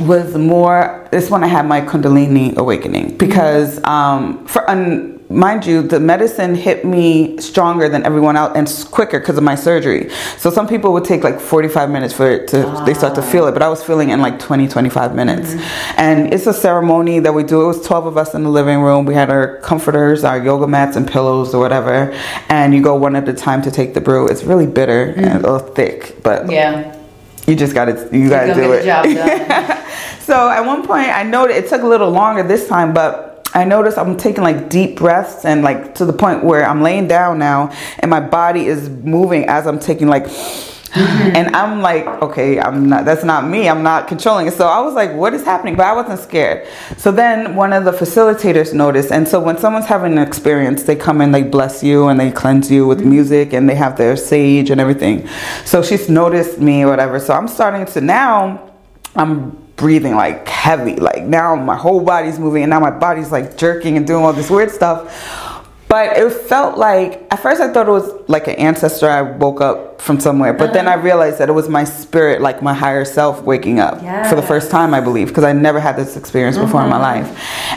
[0.02, 5.84] was more, this one I had my Kundalini awakening because, um, for, um, mind you,
[5.84, 10.10] the medicine hit me stronger than everyone else and quicker because of my surgery.
[10.38, 13.48] So some people would take like 45 minutes for it to, they start to feel
[13.48, 15.56] it, but I was feeling in like 20, 25 minutes.
[15.98, 17.62] And it's a ceremony that we do.
[17.62, 19.06] It was 12 of us in the living room.
[19.06, 22.12] We had our comforters, our yoga mats and pillows or whatever.
[22.50, 24.28] And you go one at a time to take the brew.
[24.28, 26.99] It's really bitter and a little thick, but yeah.
[27.50, 28.86] You just got to, you got to do it.
[30.30, 33.64] So at one point, I noticed it took a little longer this time, but I
[33.66, 37.40] noticed I'm taking like deep breaths and like to the point where I'm laying down
[37.40, 40.28] now and my body is moving as I'm taking like.
[40.90, 41.36] Mm-hmm.
[41.36, 43.06] And I'm like, okay, I'm not.
[43.06, 43.70] That's not me.
[43.70, 44.54] I'm not controlling it.
[44.54, 45.76] So I was like, what is happening?
[45.76, 46.68] But I wasn't scared.
[46.98, 50.96] So then one of the facilitators noticed, and so when someone's having an experience, they
[50.96, 53.10] come in, they bless you and they cleanse you with mm-hmm.
[53.12, 55.28] music and they have their sage and everything.
[55.66, 57.20] So she's noticed me or whatever.
[57.20, 58.66] So I'm starting to now.
[59.16, 60.96] I'm breathing like heavy.
[60.96, 64.34] Like now my whole body's moving and now my body's like jerking and doing all
[64.34, 65.10] this weird stuff.
[65.90, 69.60] But it felt like at first I thought it was like an ancestor I woke
[69.60, 73.04] up from somewhere, but then I realized that it was my spirit, like my higher
[73.04, 74.00] self waking up
[74.30, 77.00] for the first time, I believe, because I never had this experience before in my
[77.00, 77.28] life.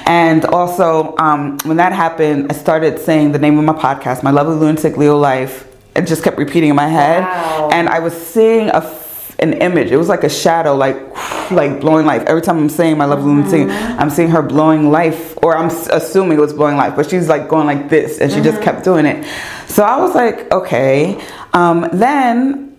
[0.07, 4.31] And also, um, when that happened, I started saying the name of my podcast, My
[4.31, 5.67] Lovely Lunatic Leo Life.
[5.97, 7.23] It just kept repeating in my head.
[7.23, 7.71] Wow.
[7.73, 8.81] And I was seeing a
[9.39, 9.91] an image.
[9.91, 10.97] It was like a shadow, like
[11.51, 12.23] like blowing life.
[12.27, 16.39] Every time I'm saying my love lunatic, I'm seeing her blowing life, or I'm assuming
[16.39, 19.07] it was blowing life, but she's like going like this, and she just kept doing
[19.07, 19.27] it.
[19.69, 21.23] So I was like, okay.
[21.53, 22.72] Um, then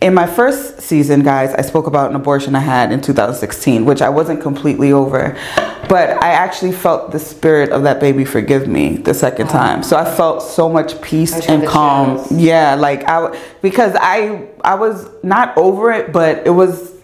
[0.00, 4.00] in my first season, guys, I spoke about an abortion I had in 2016, which
[4.00, 5.36] I wasn't completely over.
[5.88, 9.82] But I actually felt the spirit of that baby forgive me the second time.
[9.82, 12.24] So I felt so much peace and calm.
[12.30, 16.94] Yeah, like I because I I was not over it, but it was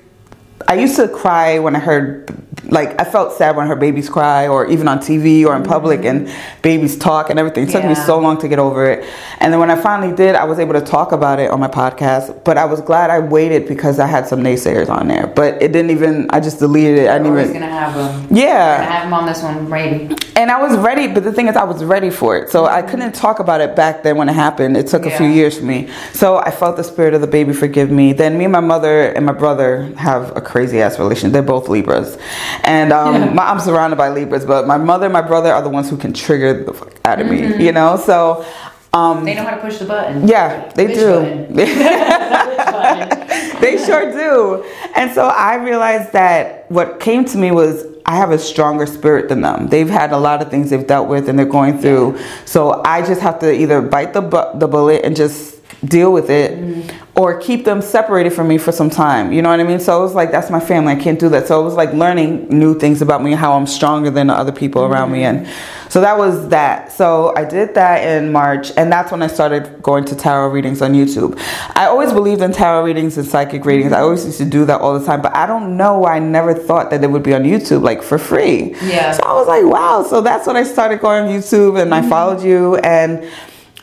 [0.68, 4.48] I used to cry when I heard, like, I felt sad when her babies cry,
[4.48, 6.26] or even on TV or in public, mm-hmm.
[6.26, 7.68] and babies talk and everything.
[7.68, 9.08] It took me so long to get over it.
[9.38, 11.68] And then when I finally did, I was able to talk about it on my
[11.68, 12.44] podcast.
[12.44, 15.26] But I was glad I waited because I had some naysayers on there.
[15.26, 17.08] But it didn't even, I just deleted it.
[17.08, 17.52] I didn't even.
[17.52, 18.36] gonna have them.
[18.36, 18.78] Yeah.
[18.78, 20.16] Gonna have them on this one, maybe.
[20.34, 22.50] And I was ready, but the thing is, I was ready for it.
[22.50, 24.76] So I couldn't talk about it back then when it happened.
[24.76, 25.88] It took a few years for me.
[26.12, 28.12] So I felt the spirit of the baby forgive me.
[28.12, 31.32] Then me and my mother and my brother have a crazy ass relation.
[31.32, 32.18] They're both Libras.
[32.64, 35.68] And um, my, I'm surrounded by Libras, but my mother and my brother are the
[35.70, 37.96] ones who can trigger the fuck out of me, you know?
[37.96, 38.44] So.
[38.92, 40.26] Um, They know how to push the button.
[40.26, 41.46] yeah, they Which do.
[43.60, 44.64] They sure do.
[44.94, 49.28] And so I realized that what came to me was I have a stronger spirit
[49.28, 49.68] than them.
[49.68, 52.18] They've had a lot of things they've dealt with and they're going through.
[52.44, 55.55] So I just have to either bite the bu- the bullet and just
[55.86, 57.18] deal with it mm-hmm.
[57.18, 59.32] or keep them separated from me for some time.
[59.32, 59.80] You know what I mean?
[59.80, 60.92] So it was like that's my family.
[60.92, 61.46] I can't do that.
[61.46, 64.52] So it was like learning new things about me, how I'm stronger than the other
[64.52, 64.92] people mm-hmm.
[64.92, 65.46] around me and
[65.88, 66.92] so that was that.
[66.92, 70.82] So I did that in March and that's when I started going to tarot readings
[70.82, 71.38] on YouTube.
[71.74, 73.92] I always believed in tarot readings and psychic readings.
[73.92, 76.18] I always used to do that all the time, but I don't know why I
[76.18, 78.74] never thought that it would be on YouTube like for free.
[78.82, 79.12] Yeah.
[79.12, 80.02] So I was like, wow.
[80.02, 82.10] So that's when I started going on YouTube and I mm-hmm.
[82.10, 82.76] followed you.
[82.76, 83.30] And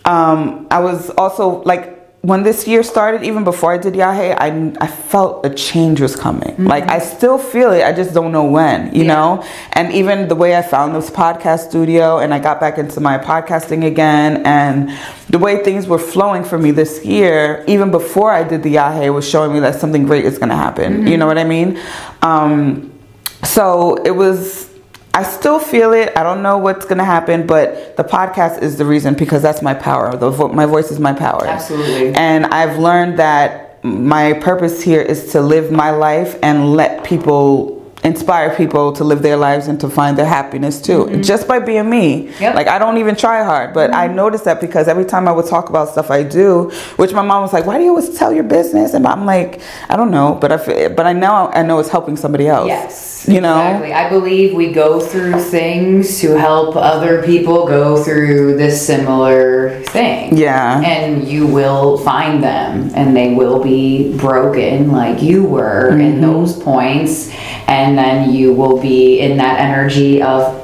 [0.06, 1.93] um, I was also like,
[2.24, 6.16] when this year started, even before I did Yahe, I, I felt a change was
[6.16, 6.56] coming.
[6.58, 7.84] Like, I still feel it.
[7.84, 9.14] I just don't know when, you Yeah.
[9.14, 9.44] know?
[9.74, 13.18] And even the way I found this podcast studio and I got back into my
[13.18, 14.90] podcasting again and
[15.30, 19.14] the way things were flowing for me this year, even before I did the Yahe,
[19.14, 21.06] was showing me that something great is going to happen.
[21.06, 21.78] You know what I mean?
[22.22, 22.90] Um,
[23.44, 24.63] so it was
[25.14, 26.12] i still feel it.
[26.18, 29.62] I don't know what's going to happen but the podcast is the reason because that's
[29.62, 30.16] my power.
[30.16, 31.46] The vo- my voice is my power.
[31.46, 32.14] Absolutely.
[32.16, 37.84] and i've learned that my purpose here is to live my life and let people
[38.04, 41.22] inspire people to live their lives and to find their happiness too mm-hmm.
[41.22, 42.30] just by being me.
[42.40, 42.56] Yep.
[42.56, 44.18] like i don't even try hard but i mm-hmm.
[44.18, 47.44] noticed that because every time i would talk about stuff i do which my mom
[47.44, 48.94] was like why do you always tell your business?
[48.94, 52.18] And i'm like i don't know but i but i know i know it's helping
[52.18, 52.68] somebody else.
[52.68, 53.13] Yes.
[53.28, 53.94] You know Exactly.
[53.94, 60.36] I believe we go through things to help other people go through this similar thing.
[60.38, 60.82] Yeah.
[60.82, 66.02] And you will find them and they will be broken like you were Mm-hmm.
[66.02, 67.32] in those points.
[67.68, 70.60] And then you will be in that energy of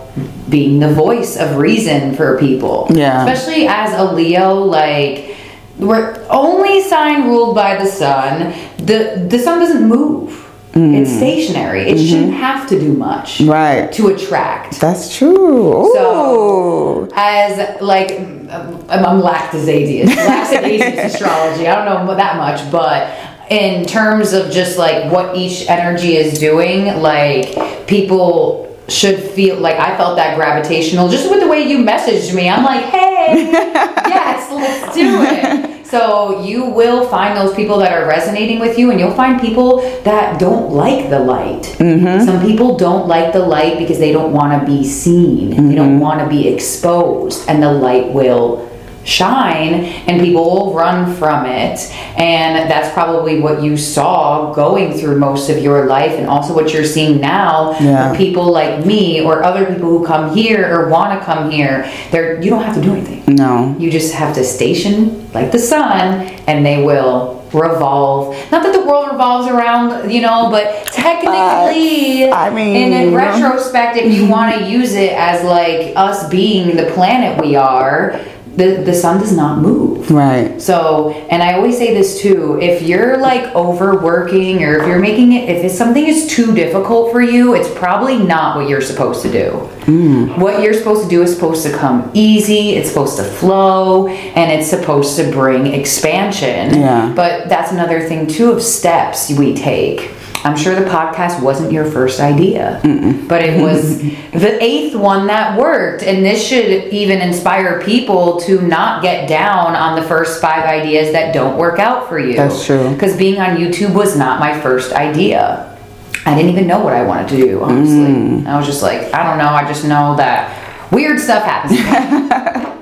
[0.50, 2.88] being the voice of reason for people.
[2.90, 3.26] Yeah.
[3.26, 5.38] Especially as a Leo, like
[5.78, 8.54] we're only sign ruled by the sun.
[8.78, 10.49] The the sun doesn't move.
[10.74, 11.82] It's stationary.
[11.90, 13.50] It shouldn't have to do much Mm.
[13.50, 13.92] Right.
[13.94, 14.80] to attract.
[14.80, 15.88] That's true.
[15.88, 15.94] Ooh.
[15.94, 18.12] So, as like,
[18.50, 21.68] um, I'm laxatious, laxatious astrology.
[21.68, 23.12] I don't know that much, but
[23.52, 29.76] in terms of just like what each energy is doing, like people should feel like
[29.78, 32.50] I felt that gravitational just with the way you messaged me.
[32.50, 35.79] I'm like, hey, yes, let's do it.
[35.90, 39.82] So you will find those people that are resonating with you, and you'll find people
[40.04, 41.64] that don't like the light.
[41.80, 42.26] Mm-hmm.
[42.26, 45.50] Some people don't like the light because they don't want to be seen.
[45.50, 46.00] They don't mm-hmm.
[46.00, 48.70] want to be exposed, and the light will
[49.06, 49.74] shine
[50.08, 51.80] and people will run from it
[52.18, 56.74] and that's probably what you saw going through most of your life and also what
[56.74, 58.10] you're seeing now Yeah.
[58.12, 61.90] with people like me or other people who come here or want to come here
[62.12, 63.76] they're you don't have to do anything No.
[63.80, 68.36] you just have to station like the sun and they will revolve.
[68.52, 73.16] Not that the world revolves around, you know, but technically, But, I mean- in a
[73.16, 78.20] retrospect, if you want to use it as like us being the planet we are,
[78.60, 80.12] the, the sun does not move.
[80.12, 80.62] Right.
[80.62, 85.32] So, and I always say this too, if you're like overworking or if you're making
[85.32, 89.22] it, if it's something is too difficult for you, it's probably not what you're supposed
[89.22, 89.52] to do.
[89.86, 90.38] Mm.
[90.38, 94.52] What you're supposed to do is supposed to come easy, it's supposed to flow, and
[94.52, 96.82] it's supposed to bring expansion.
[96.82, 97.14] Yeah.
[97.16, 100.12] But that's another thing too of steps we take.
[100.44, 102.80] I'm sure the podcast wasn't your first idea,
[103.28, 106.04] but it was the eighth one that worked.
[106.04, 111.12] And this should even inspire people to not get down on the first five ideas
[111.14, 112.36] that don't work out for you.
[112.36, 112.92] That's true.
[112.94, 115.78] Because being on YouTube was not my first idea.
[116.26, 117.96] I didn't even know what I wanted to do, honestly.
[117.96, 118.46] Mm.
[118.46, 119.50] I was just like, I don't know.
[119.50, 122.76] I just know that weird stuff happens.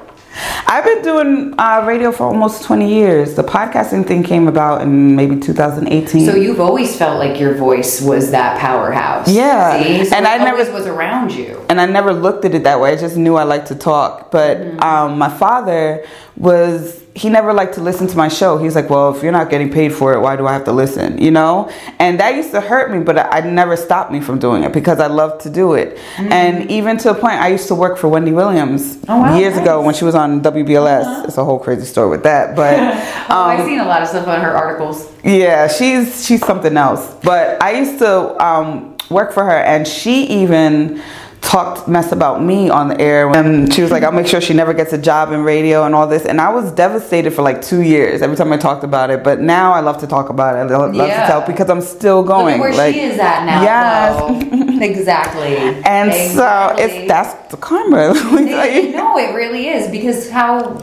[0.70, 3.36] I've been doing uh, radio for almost 20 years.
[3.36, 6.26] The podcasting thing came about in maybe 2018.
[6.26, 9.30] So you've always felt like your voice was that powerhouse.
[9.32, 9.82] Yeah.
[9.82, 10.04] See?
[10.04, 11.66] So And it I never- was around you.
[11.70, 12.92] and I never looked at it that way.
[12.92, 14.30] I just knew I liked to talk.
[14.30, 14.84] But Mm-hmm.
[14.84, 16.04] um, my father
[16.36, 18.58] was he never liked to listen to my show.
[18.58, 20.72] He's like, "Well, if you're not getting paid for it, why do I have to
[20.72, 24.22] listen?" You know, and that used to hurt me, but I, I never stopped me
[24.22, 25.98] from doing it because I love to do it.
[26.18, 29.12] And even to a point, I used to work for Wendy Williams Mm-hmm.
[29.12, 31.26] Oh, wow, years ago when she was on WBLS.
[31.26, 32.78] It's a whole crazy story with that, but.
[33.30, 35.12] Oh, I've um, seen a lot of stuff on her articles.
[35.22, 37.14] yeah, she's she's something else.
[37.24, 41.04] But I used to um, work for her, and she even
[41.42, 43.28] talked mess about me on the air.
[43.34, 45.84] And um, she was like, "I'll make sure she never gets a job in radio
[45.86, 48.84] and all this." And I was devastated for like two years every time I talked
[48.84, 49.24] about it.
[49.24, 50.72] But now I love to talk about it.
[50.72, 51.22] I love, Yeah.
[51.22, 52.60] to tell because I'm still going.
[52.60, 53.62] where like, she is at now.
[53.62, 54.82] Yes.
[54.82, 55.58] exactly.
[55.86, 58.10] And so it's that's the karma.
[58.14, 58.92] Let me tell It- you.
[58.92, 60.78] no, it really is because how.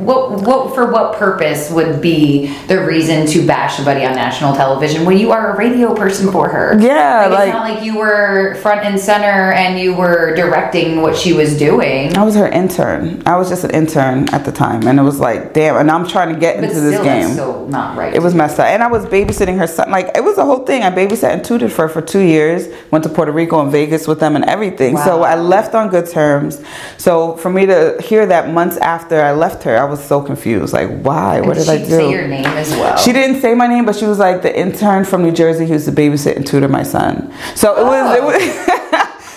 [0.00, 5.04] What, what for what purpose would be the reason to bash somebody on national television
[5.04, 6.78] when you are a radio person for her?
[6.80, 11.02] Yeah, like, like- it's not like you were front and center and you were directing
[11.02, 12.16] what she was doing.
[12.16, 13.22] I was her intern.
[13.26, 15.76] I was just an intern at the time, and it was like, damn.
[15.76, 17.28] And I'm trying to get But into still, this game.
[17.32, 18.14] still not right.
[18.14, 18.66] It was messed up.
[18.66, 19.90] And I was babysitting her son.
[19.90, 20.82] Like, it was a whole thing.
[20.82, 22.68] I babysat and tutored for her for two years.
[22.90, 24.96] Went to Puerto Rico and Vegas with them and everything.
[24.98, 26.62] So I left on good terms.
[26.98, 30.72] So for me to hear that months after I left her, I was so confused.
[30.72, 31.40] Like, why?
[31.40, 31.90] What Did I she do?
[31.90, 32.96] say your name as well?
[32.96, 35.74] She didn't say my name, but she was like the intern from New Jersey who
[35.74, 37.32] used to babysit and tutor my son.
[37.54, 38.76] So it was, it was.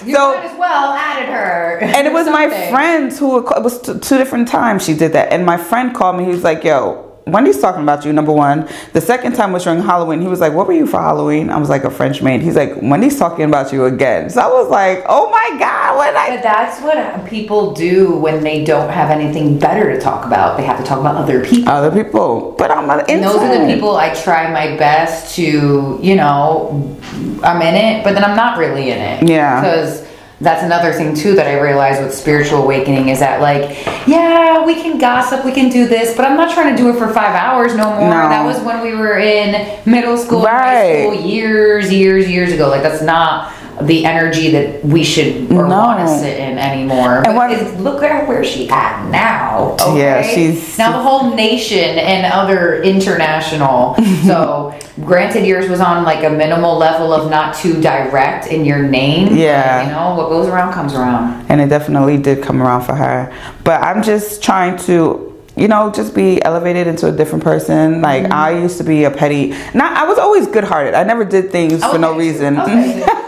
[0.05, 1.79] You so might as well added her.
[1.81, 2.69] and it was my Something.
[2.71, 6.25] friends who it was two different times she did that and my friend called me
[6.25, 9.81] he was like yo wendy's talking about you number one the second time was during
[9.81, 12.41] halloween he was like what were you for halloween i was like a french maid
[12.41, 16.15] he's like wendy's talking about you again so i was like oh my god what
[16.15, 20.57] i But that's what people do when they don't have anything better to talk about.
[20.57, 21.69] They have to talk about other people.
[21.69, 26.15] other people but i'm And those are the people I try my best to, you
[26.15, 26.97] know,
[27.43, 29.27] I'm in it, but then I'm not really in it.
[29.27, 29.61] Yeah.
[29.61, 30.07] Because
[30.41, 34.75] that's another thing too that I realized with spiritual awakening is that like, yeah, we
[34.75, 37.33] can gossip, we can do this, but I'm not trying to do it for five
[37.35, 38.09] hours no more.
[38.09, 38.29] No.
[38.29, 41.03] That was when we were in middle school, Right.
[41.05, 42.67] high school, years, years, years ago.
[42.69, 45.77] Like that's not the energy that we should or No.
[45.77, 47.23] want to sit in anymore.
[47.25, 49.75] And what- it's- look at where she at now.
[49.81, 49.99] Okay?
[49.99, 53.95] Yeah, she's- now the whole nation and other international.
[54.25, 58.79] so granted, yours was on like a minimal level of not too direct in your
[58.79, 59.35] name.
[59.35, 59.83] Yeah.
[59.85, 61.45] you know what goes around comes around.
[61.49, 63.31] and it definitely did come around for her
[63.63, 68.23] but i'm just trying to you know just be elevated into a different person like
[68.23, 68.33] Mm-hmm.
[68.33, 71.83] i used to be a petty not i was always good-hearted i never did things
[71.83, 72.55] for no reason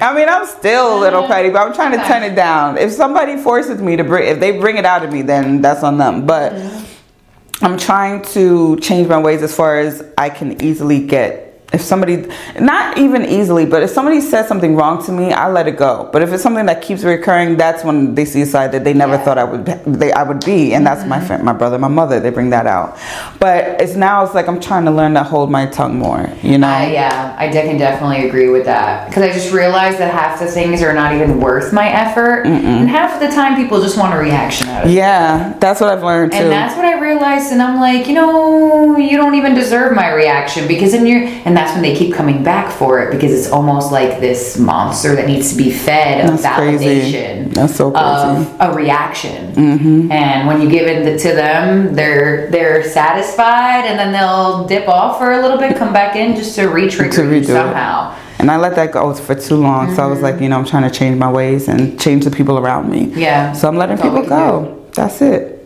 [0.00, 1.32] I mean, I'm still a little mm-hmm.
[1.32, 2.78] petty, but I'm trying to turn it down.
[2.78, 5.82] If somebody forces me to bring, if they bring it out of me, then that's
[5.82, 6.26] on them.
[6.26, 7.64] But mm-hmm.
[7.64, 11.47] I'm trying to change my ways as far as I can easily get.
[11.70, 12.26] If somebody,
[12.58, 16.08] not even easily, but if somebody says something wrong to me, I let it go.
[16.10, 18.94] But if it's something that keeps recurring, that's when they see a side that they
[18.94, 19.24] never Yeah.
[19.24, 21.26] thought I would, they, I would be, and that's my mm-hmm.
[21.26, 22.20] friend, my brother, my mother.
[22.20, 22.96] They bring that out.
[23.38, 26.30] But it's now it's like I'm trying to learn to hold my tongue more.
[26.42, 26.68] You know?
[26.68, 30.46] I, yeah, I can definitely agree with that because I just realized that half the
[30.46, 34.14] things are not even worth my effort, and half of the time people just want
[34.14, 34.94] a reaction out of it.
[34.94, 36.38] Yeah, that's what I've learned too.
[36.38, 40.14] And that's what I realized, and I'm like, you know, you don't even deserve my
[40.14, 43.50] reaction because in your, and that's when they keep coming back for it because it's
[43.50, 47.42] almost like this monster that needs to be fed of That's crazy.
[47.50, 48.50] That's so crazy.
[48.50, 49.54] of a reaction.
[49.54, 50.12] Mm-hmm.
[50.12, 55.18] And when you give it to them, they're they're satisfied, and then they'll dip off
[55.18, 57.46] for a little bit, come back in just to re-trigger To redo it.
[57.46, 58.14] somehow.
[58.38, 59.94] And I let that go for too long.
[59.96, 62.30] So I was like, you know, I'm trying to change my ways and change the
[62.30, 63.06] people around me.
[63.16, 63.52] Yeah.
[63.52, 64.86] So I'm letting That's people go.
[64.94, 65.57] That's it.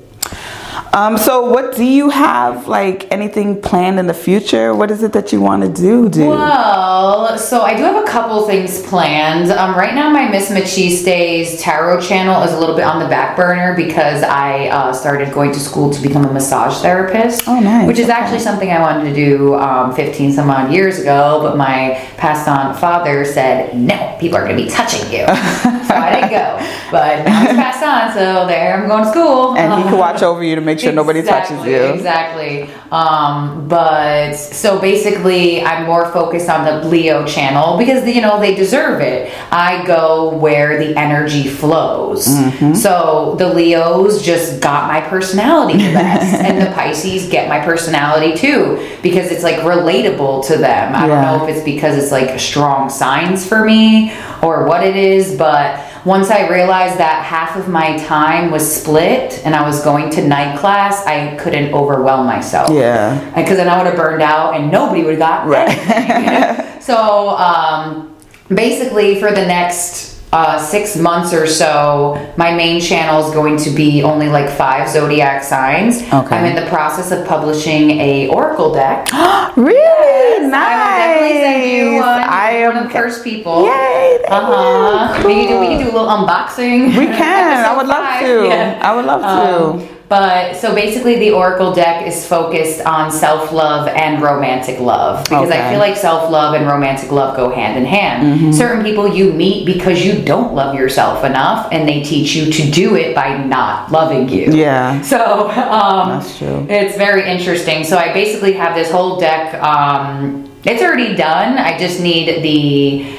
[0.95, 4.75] Um, so what do you have like anything planned in the future?
[4.75, 6.29] What is it that you want to do, dude?
[6.29, 9.51] Well, so I do have a couple things planned.
[9.51, 13.39] Um, right now, my Miss Machistes tarot channel is a little bit on the back
[13.39, 17.49] burner because I uh, started going to school to become a massage therapist.
[17.49, 17.87] Oh, nice.
[17.87, 18.13] Which is Okay.
[18.13, 22.47] actually something I wanted to do um, 15 some odd years ago, but my passed
[22.49, 25.25] on father said, no, people are going to be touching you.
[25.97, 26.69] so I didn't go.
[26.93, 29.57] But now he's passed on, so there I'm going to school.
[29.57, 31.77] and he can watch over you to make sure nobody touches you.
[31.77, 32.71] Exactly.
[32.91, 38.55] Um, but so basically, I'm more focused on the Leo channel because you know they
[38.55, 39.33] deserve it.
[39.51, 42.29] I go where the energy flows.
[42.29, 42.75] Mm-hmm.
[42.75, 48.37] So the Leos just got my personality the best, and the Pisces get my personality
[48.37, 50.95] too because it's like relatable to them.
[50.95, 51.07] I Yeah.
[51.07, 54.13] don't know if it's because it's like strong signs for me
[54.43, 59.41] or what it is, but once I realized that half of my time was split
[59.45, 62.71] and I was going to night class, I couldn't overwhelm myself.
[62.71, 63.25] Yeah.
[63.35, 66.83] Because then I would have burned out and nobody would have got Right.
[66.83, 68.17] so um,
[68.49, 73.71] basically, for the next uh, six months or so, my main channel is going to
[73.71, 76.03] be only like five zodiac signs.
[76.03, 76.37] Okay.
[76.37, 79.09] I'm in the process of publishing a oracle deck.
[79.55, 80.49] Really?
[80.49, 80.65] nice.
[80.65, 82.23] I will definitely send you one.
[82.23, 83.67] I am one of the first people.
[83.67, 84.25] Yay!
[84.29, 85.19] Uh huh.
[85.21, 85.27] you.
[85.27, 86.97] We, can do, we can do a little unboxing.
[86.97, 87.65] We can.
[87.65, 88.21] I would love five.
[88.27, 88.47] to.
[88.47, 88.81] Yeah.
[88.83, 89.85] I would love to.
[89.85, 95.25] Um, but so basically, the Oracle deck is focused on self love and romantic love
[95.25, 98.55] because I feel like self love and romantic love go hand in hand.
[98.55, 102.71] Certain people you meet because you don't love yourself enough, and they teach you to
[102.71, 104.53] do it by not loving you.
[104.53, 105.01] Yeah.
[105.01, 106.67] So um, That's true.
[106.69, 107.83] It's very interesting.
[107.83, 109.55] So I basically have this whole deck.
[109.63, 111.57] Um, it's already done.
[111.57, 113.19] I just need the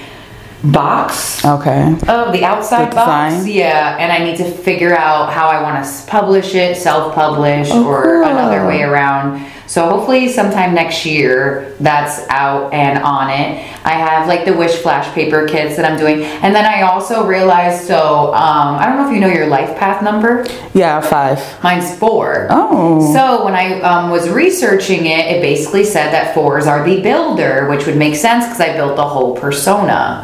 [0.64, 1.96] box Okay.
[2.08, 3.46] Oh, the outside The box?
[3.46, 7.70] Yeah, and I need to figure out how I want to publish it, self publish,
[7.72, 8.24] Oh, or cool.
[8.32, 9.46] another way around.
[9.74, 13.58] So hopefully, sometime next year, that's out and on it.
[13.84, 16.22] I have like the Wish Flash paper kits that I'm doing.
[16.22, 19.76] And then I also realized so, um, I don't know if you know your life
[19.76, 20.46] path number.
[20.76, 21.42] Yeah, five.
[21.64, 22.50] Mine's four.
[22.52, 23.12] Oh.
[23.14, 27.68] So when I um, was researching it, it basically said that fours are the builder,
[27.68, 30.24] which would make sense because I built the whole persona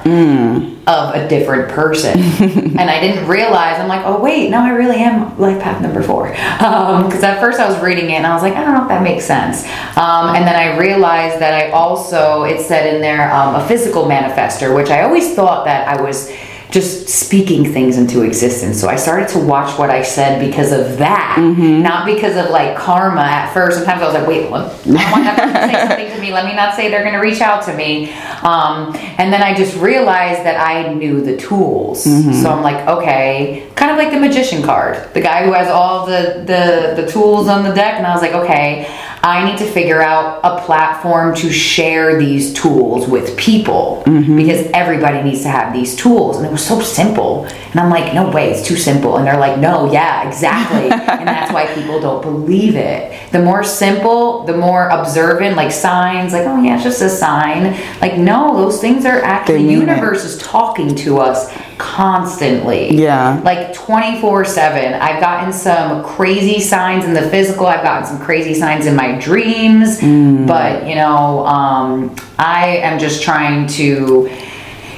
[0.89, 2.19] of a different person,
[2.79, 3.79] and I didn't realize.
[3.79, 6.29] I'm like, oh wait, no, I really am life path number four.
[6.29, 8.89] Because at first I was reading it and I was like, I don't know if
[8.89, 9.65] that makes sense.
[9.95, 14.05] Um, and then I realized that I also it said in there um, a physical
[14.05, 16.31] manifester, which I always thought that I was
[16.71, 18.79] just speaking things into existence.
[18.79, 22.77] So I started to watch what I said because of that, not because of like
[22.77, 23.77] karma at first.
[23.77, 24.65] Sometimes I was like, wait, what?
[24.87, 26.31] I want that person to say something to me.
[26.31, 28.11] Let me not say they're going to reach out to me.
[28.43, 32.05] Um, and then I just realized that I knew the tools.
[32.41, 36.05] So I'm like, okay, kind of like the magician card, the guy who has all
[36.05, 37.95] the, the, the tools on the deck.
[37.95, 38.85] And I was like, okay,
[39.21, 44.37] I need to figure out a platform to share these tools with people mm-hmm.
[44.37, 46.37] because everybody needs to have these tools.
[46.37, 47.45] And it was so simple.
[47.45, 49.17] And I'm like, no way, it's too simple.
[49.17, 50.89] And they're like, no, yeah, exactly.
[50.91, 53.31] and that's why people don't believe it.
[53.31, 57.77] The more simple, the more observant, like signs, like, oh, yeah, it's just a sign.
[57.99, 63.39] Like, no, those things are actually, the universe is talking to us constantly Yeah.
[63.43, 68.53] like 24 7 i've gotten some crazy signs in the physical i've gotten some crazy
[68.53, 70.45] signs in my dreams Mm.
[70.45, 74.29] but you know um, i am just trying to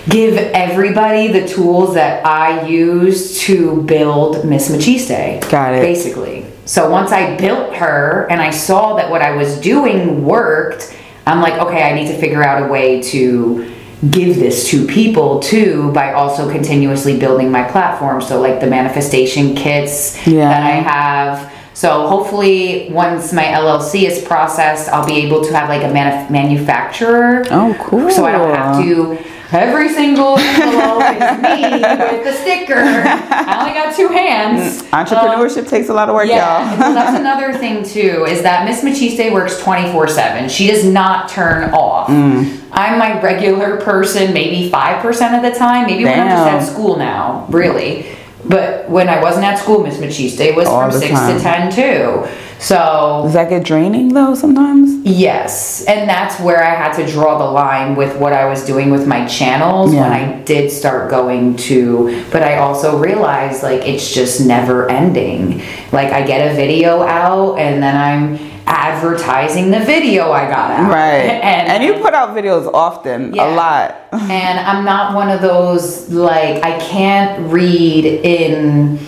[0.09, 5.82] give everybody the tools that i use to build miss machiste Got it.
[5.82, 10.95] basically so once i built her and i saw that what i was doing worked
[11.27, 13.71] i'm like okay i need to figure out a way to
[14.10, 19.54] give this to people too by also continuously building my platform so like the manifestation
[19.56, 20.49] kits Yeah.
[20.49, 25.70] that i have so hopefully once my llc is processed i'll be able to have
[25.70, 28.10] like a manuf- manufacturer Oh, cool.
[28.10, 29.18] so I don't have to.
[29.52, 32.76] Every single envelope is me with the sticker.
[32.80, 34.84] I only got two hands.
[34.84, 36.80] Entrepreneurship takes a lot of work, Yeah, y'all.
[36.80, 38.26] well, that's another thing too.
[38.28, 40.47] Is that Miss Machiste works twenty four seven.
[40.49, 42.08] She does not turn off.
[42.10, 42.62] Mm.
[42.72, 45.86] I'm my regular person, maybe five percent of the time.
[45.88, 48.08] Maybe when I'm just at school now, really.
[48.45, 51.38] But when I wasn't at school, Miss Machiste was All from six time.
[51.38, 52.28] to ten too.
[52.62, 55.03] So Does that get draining though sometimes?
[55.03, 58.91] Yes, and that's where I had to draw the line with what I was doing
[58.91, 60.01] with my channels Yeah.
[60.01, 62.24] when I did start going to.
[62.32, 65.64] But I also realized like it's just never ending.
[65.91, 68.38] Like I get a video out and then I'm
[68.68, 70.91] advertising the video I got out.
[70.91, 71.41] Right.
[71.51, 73.49] And, And, you put out videos often, Yeah.
[73.49, 73.95] a lot.
[74.14, 78.99] and I'm not one of those like I can't read in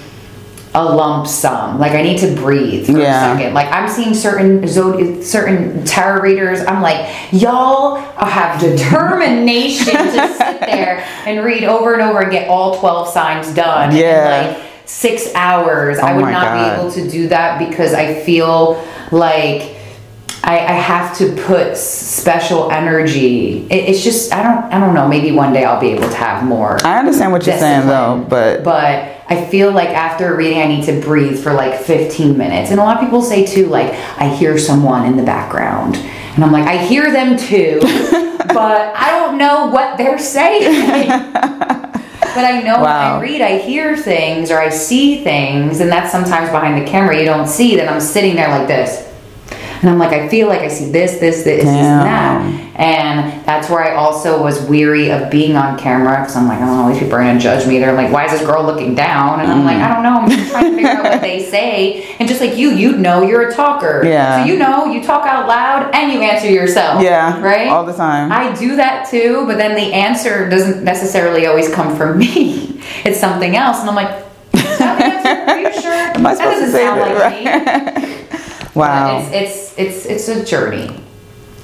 [0.76, 1.80] a lump sum.
[1.80, 3.34] Like I need to breathe for Yeah.
[3.34, 3.54] a second.
[3.54, 6.62] Like I'm seeing certain zodi- certain tarot readers.
[6.66, 12.50] I'm like, y'all have determination to sit there and read over and over and get
[12.50, 14.42] all 12 signs done Yeah.
[14.42, 15.98] in like six hours.
[16.00, 16.76] Oh I Oh would not God.
[16.76, 19.76] be able to do that because I feel like
[20.46, 23.66] I, I have to put special energy.
[23.70, 25.08] It, it's just I don't I don't know.
[25.08, 26.86] Maybe one day I'll be able to have more.
[26.86, 30.86] I understand what you're saying though, but but I feel like after reading, I need
[30.86, 32.70] to breathe for like 15 minutes.
[32.70, 36.44] And a lot of people say too, like I hear someone in the background, and
[36.44, 41.10] I'm like I hear them too, but I don't know what they're saying.
[42.36, 46.12] But I know when I read, I hear things or I see things, and that's
[46.12, 47.76] sometimes behind the camera you don't see.
[47.76, 49.13] that I'm sitting there like this.
[49.84, 51.76] And I'm like, I feel like I see this, this, this, this, and
[52.08, 52.74] that.
[52.78, 56.66] And that's where I also was weary of being on camera because I'm like, I
[56.66, 57.80] don't know, these people are gonna judge me.
[57.80, 59.42] They're like, why is this girl looking down?
[59.42, 59.82] And I'm like, mm.
[59.84, 60.22] I don't know.
[60.22, 62.16] I'm just trying to figure out what they say.
[62.18, 64.04] And just like you, you know, you're a talker.
[64.06, 64.46] Yeah.
[64.46, 67.04] So you know, you talk out loud and you answer yourself.
[67.04, 67.68] Yeah, Right.
[67.68, 68.32] all the time.
[68.32, 72.70] I do that too, but then the answer doesn't necessarily always come from me.
[73.06, 74.24] It's something else, and I'm like,
[74.54, 75.52] is that the answer?
[75.52, 75.92] Are you sure?
[75.92, 77.96] Am I supposed to doesn't say sound that?
[77.96, 78.10] like me.
[78.76, 79.22] wow.
[79.22, 81.00] But It's, it's it's it's a journey.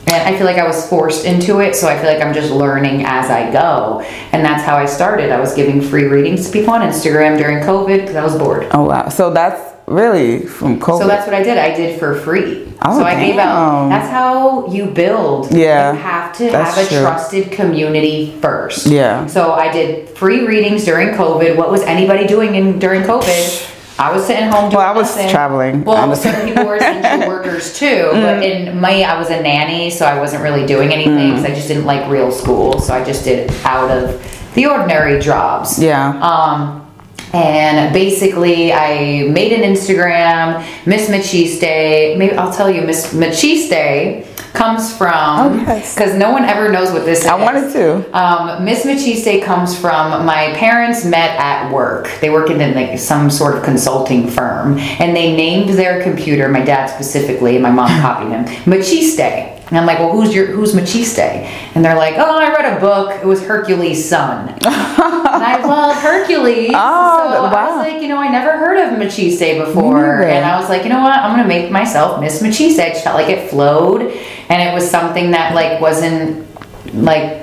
[0.07, 2.51] And I feel like I was forced into it, so I feel like I'm just
[2.51, 3.99] learning as I go.
[4.31, 5.29] And that's how I started.
[5.31, 8.67] I was giving free readings to people on Instagram during COVID because I was bored.
[8.71, 9.09] oh wow.
[9.09, 10.99] So that's really from COVID.
[10.99, 11.57] So that's what I did.
[11.59, 12.73] I did for free.
[12.81, 13.89] Oh, so I gave out.
[13.89, 15.51] That's how you build.
[15.53, 17.01] Yeah, You have to have a true.
[17.01, 18.87] trusted community first.
[18.87, 19.27] Yeah.
[19.27, 21.55] So I did free readings during COVID.
[21.55, 23.75] What was anybody doing in during COVID?
[23.99, 25.29] I was sitting home Well, I was nothing.
[25.29, 26.31] traveling, Well, honestly.
[26.31, 27.85] some people were essential workers too.
[28.13, 28.21] Mm.
[28.21, 31.17] But in my, I was a nanny, so I wasn't really doing anything.
[31.17, 31.35] Mm.
[31.35, 35.19] because I just didn't like real school, so I just did out of the ordinary
[35.19, 35.77] jobs.
[35.77, 36.17] Yeah.
[36.21, 36.85] Um,
[37.33, 42.17] and basically, I made an Instagram, Miss Machiste.
[42.17, 45.93] Maybe I'll tell you, Miss Machiste comes from Oh, yes.
[45.95, 47.27] because no one ever knows what this is.
[47.27, 48.17] I wanted to.
[48.17, 52.09] Um, Miss Machiste comes from my parents met at work.
[52.21, 56.49] They work in like some sort of consulting firm, and they named their computer.
[56.49, 58.45] My dad specifically, and my mom copied him.
[58.65, 59.58] Machiste.
[59.69, 61.19] And I'm like, well, who's your who's Machiste?
[61.19, 63.11] And they're like, oh, I read a book.
[63.11, 64.49] It was Hercules' son.
[64.49, 66.71] and I love Hercules.
[66.73, 67.77] Oh, so I wow.
[67.77, 70.89] was like, you know, I never heard of Machiste before, and I was like, you
[70.89, 71.17] know what?
[71.19, 72.79] I'm gonna make myself Miss Machiste.
[72.79, 76.47] I just felt like it flowed, and it was something that like wasn't
[76.93, 77.38] like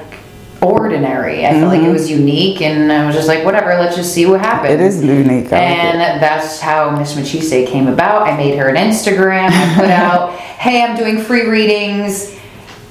[0.87, 1.45] ordinary.
[1.47, 3.75] I felt like it was unique, and I was just like, whatever.
[3.75, 4.73] Let's just see what happens.
[4.75, 4.83] Mm-hmm.
[4.83, 5.53] It is unique.
[5.53, 6.21] I And it.
[6.21, 8.23] that's how Miss Machiste came about.
[8.23, 9.51] I made her an Instagram.
[9.51, 12.35] I put out, hey, I'm doing free readings.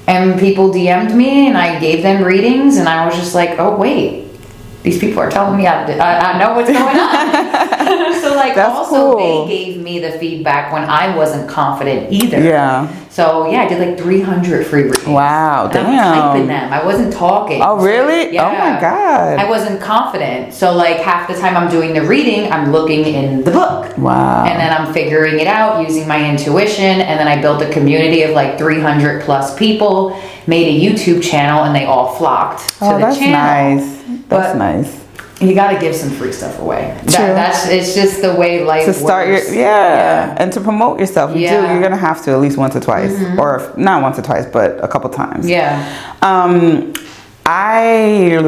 [0.08, 2.76] And people DM'd me and I gave them readings.
[2.76, 4.24] And I was just like, oh, wait.
[4.84, 7.96] These people are telling me I, I, I know what's going on.
[8.36, 9.46] like, That's also, cool.
[9.46, 12.40] they gave me the feedback when I wasn't confident either.
[12.42, 12.88] Yeah.
[13.10, 15.06] So, yeah, I did like 300 free readings.
[15.06, 16.72] Wow, And I'm typing them.
[16.72, 17.62] I wasn't talking.
[17.62, 18.38] Oh, So, really?
[18.38, 19.38] Oh, my God.
[19.38, 20.52] I wasn't confident.
[20.52, 23.96] So like half the time I'm doing the reading, I'm looking in the book.
[23.96, 24.44] Wow.
[24.44, 26.84] And then I'm figuring it out using my intuition.
[27.00, 31.64] And then I built a community of like 300 plus people, made a YouTube channel,
[31.64, 33.76] and they all flocked to Oh, the that's channel.
[33.80, 34.02] nice.
[34.28, 35.05] That's But- nice.
[35.40, 36.98] You got to give some free stuff away.
[37.04, 38.96] That, that's it's just the way life is.
[38.96, 39.48] To start works.
[39.48, 40.34] your yeah.
[40.38, 41.40] and to promote yourself, you do.
[41.42, 41.62] Yeah.
[41.62, 41.72] Mm-hmm.
[41.72, 44.46] You're gonna have to at least once or twice, or if- not once or twice,
[44.46, 45.46] but a couple times.
[45.46, 46.16] Yeah.
[46.22, 46.94] Um,
[47.48, 48.40] I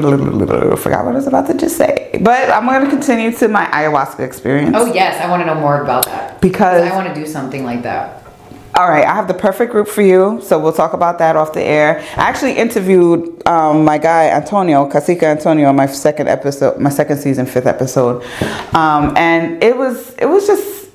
[0.76, 3.66] forgot what I was about to just say, but I'm going to continue to my
[3.66, 4.74] ayahuasca experience.
[4.76, 7.64] Oh yes, I want to know more about that Because- I want to do something
[7.64, 8.17] like that.
[8.78, 11.52] All right, I have the perfect group for you, so we'll talk about that off
[11.52, 11.98] the air.
[12.16, 17.18] I actually interviewed um, my guy Antonio, Casica Antonio, on my second episode, my second
[17.18, 18.22] season, fifth episode,
[18.76, 20.90] um, and it was it was just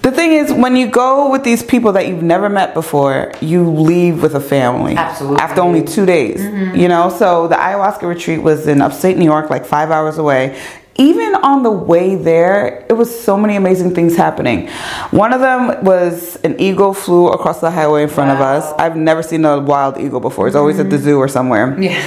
[0.00, 3.68] the thing is when you go with these people that you've never met before, you
[3.68, 4.96] leave with a family.
[4.96, 5.38] Absolutely.
[5.38, 6.40] After only two days,
[6.74, 7.10] you know.
[7.10, 10.58] So the ayahuasca retreat was in upstate New York, like five hours away.
[11.00, 14.68] Even on the way there, it was so many amazing things happening.
[15.10, 18.70] One of them was an eagle flew across the highway in front of us.
[18.78, 20.46] I've never seen a wild eagle before.
[20.46, 21.66] It's always at the zoo or somewhere.
[21.80, 22.00] Yeah.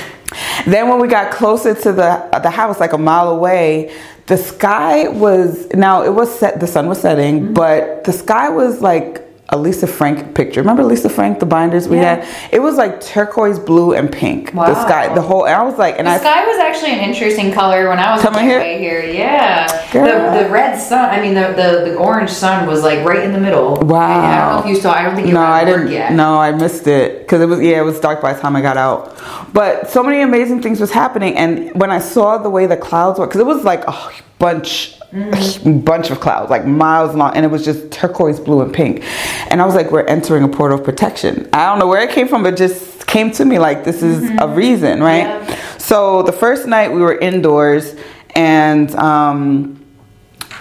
[0.67, 3.91] Then when we got closer to the the house, like a mile away,
[4.27, 6.59] the sky was now it was set.
[6.59, 7.53] The sun was setting, Mm-hmm.
[7.53, 9.22] but the sky was like
[9.53, 10.61] a Lisa Frank picture.
[10.61, 12.15] Remember Lisa Frank, the binders we Yeah.
[12.15, 12.27] had?
[12.51, 14.51] It was like turquoise blue and pink.
[14.53, 14.65] Wow.
[14.65, 15.45] The sky, the whole.
[15.45, 18.13] And I was like, and The I sky was actually an interesting color when I
[18.13, 19.01] was Come on in my here.
[19.01, 19.03] here.
[19.13, 21.07] Yeah, the, the red sun.
[21.11, 23.75] I mean, the, the the orange sun was like right in the middle.
[23.75, 23.99] Wow.
[23.99, 24.91] I don't know if you saw.
[24.91, 25.89] I don't think you no, I didn't.
[25.91, 26.13] yet.
[26.13, 28.61] No, I missed it because it was yeah, it was dark by the time I
[28.61, 29.15] got out.
[29.53, 33.19] But so many amazing things was happening, and when I saw the way the clouds
[33.19, 33.95] were, because it was like a
[34.39, 38.73] bunch, a bunch of clouds, like miles long, and it was just turquoise blue and
[38.73, 39.03] pink,
[39.49, 41.47] and I was like, we're entering a portal of protection.
[41.53, 44.29] I don't know where it came from, but just came to me like this is
[44.39, 45.25] a reason, right?
[45.25, 45.77] Yeah.
[45.77, 47.95] So the first night we were indoors,
[48.35, 48.93] and.
[48.95, 49.79] um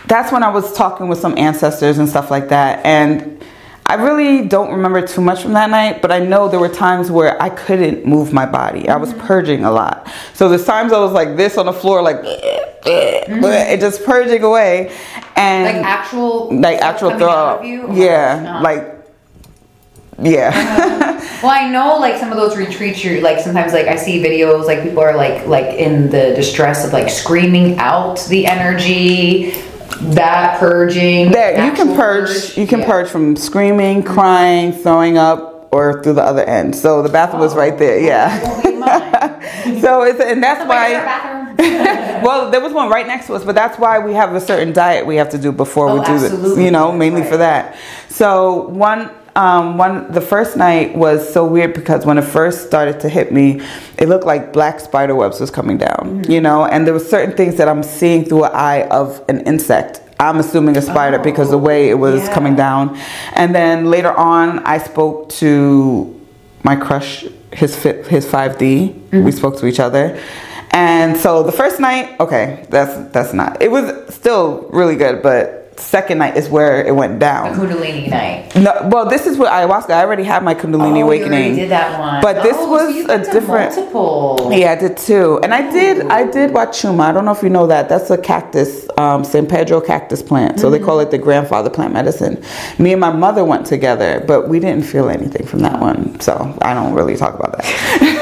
[0.06, 2.84] that's when I was talking with some ancestors and stuff like that.
[2.84, 3.41] And
[3.92, 7.10] I really don't remember too much from that night, but I know there were times
[7.10, 8.88] where I couldn't move my body.
[8.88, 9.26] I was mm-hmm.
[9.26, 10.10] purging a lot.
[10.32, 13.44] So there's times I was like this on the floor, like mm-hmm.
[13.44, 14.96] it just purging away,
[15.36, 17.64] and Like actual, like actual throw up.
[17.66, 17.92] you?
[17.92, 18.96] Yeah, like
[20.18, 20.52] yeah.
[20.54, 21.08] Uh-huh.
[21.42, 23.04] Well, I know like some of those retreats.
[23.04, 26.86] You're like sometimes like I see videos like people are like like in the distress
[26.86, 29.52] of like screaming out the energy.
[30.00, 31.30] That purging.
[31.30, 32.56] There, you can actual purge.
[32.56, 32.86] You can yeah.
[32.86, 36.74] purge from screaming, crying, throwing up, or through the other end.
[36.76, 37.98] So the bathroom was right there.
[38.00, 38.40] Yeah.
[38.44, 39.80] Oh, Mine.
[39.80, 40.92] so it's and that's why.
[40.92, 42.22] got a bathroom?
[42.24, 44.72] well, there was one right next to us, but that's why we have a certain
[44.72, 46.58] diet we have to do before Oh, we do this.
[46.58, 47.30] You know, mainly Right.
[47.30, 47.76] for that.
[48.08, 49.10] So one.
[49.34, 53.32] Um, one the first night was so weird because when it first started to hit
[53.32, 53.62] me,
[53.98, 56.30] it looked like black spider webs was coming down, Mm-hmm.
[56.30, 59.40] you know, and there were certain things that I'm seeing through an eye of an
[59.46, 60.00] insect.
[60.20, 62.34] I'm assuming a spider because the way it was yeah.
[62.34, 62.96] coming down,
[63.34, 66.20] and then later on, I spoke to
[66.62, 69.24] my crush, his fi- his 5D.
[69.24, 70.20] We spoke to each other.
[70.70, 73.60] And so the first night, okay, that's that's not.
[73.60, 77.54] It was still really good, but second night is where it went down.
[77.54, 78.54] Kundalini night.
[78.56, 79.90] No, well, this is what ayahuasca.
[79.90, 81.32] I already had my Kundalini oh, awakening.
[81.32, 82.22] already did that one.
[82.22, 84.50] But this Oh, was so a different- multiple.
[84.52, 86.06] Yeah, I did too, and I did.
[86.08, 87.00] I did Wachuma.
[87.04, 87.88] I don't know if you know that.
[87.88, 90.60] That's a cactus, um, San Pedro cactus plant.
[90.60, 92.42] So they call it the grandfather plant medicine.
[92.78, 96.18] Me and my mother went together, but we didn't feel anything from that one.
[96.20, 98.18] So I don't really talk about that.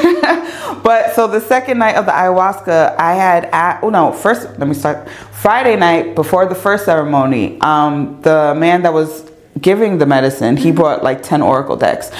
[0.83, 3.45] but so the second night of the ayahuasca, I had.
[3.45, 5.09] At, oh no, first let me start.
[5.09, 9.29] Friday night before the first ceremony, um, the man that was
[9.59, 12.11] giving the medicine, he brought like ten oracle decks.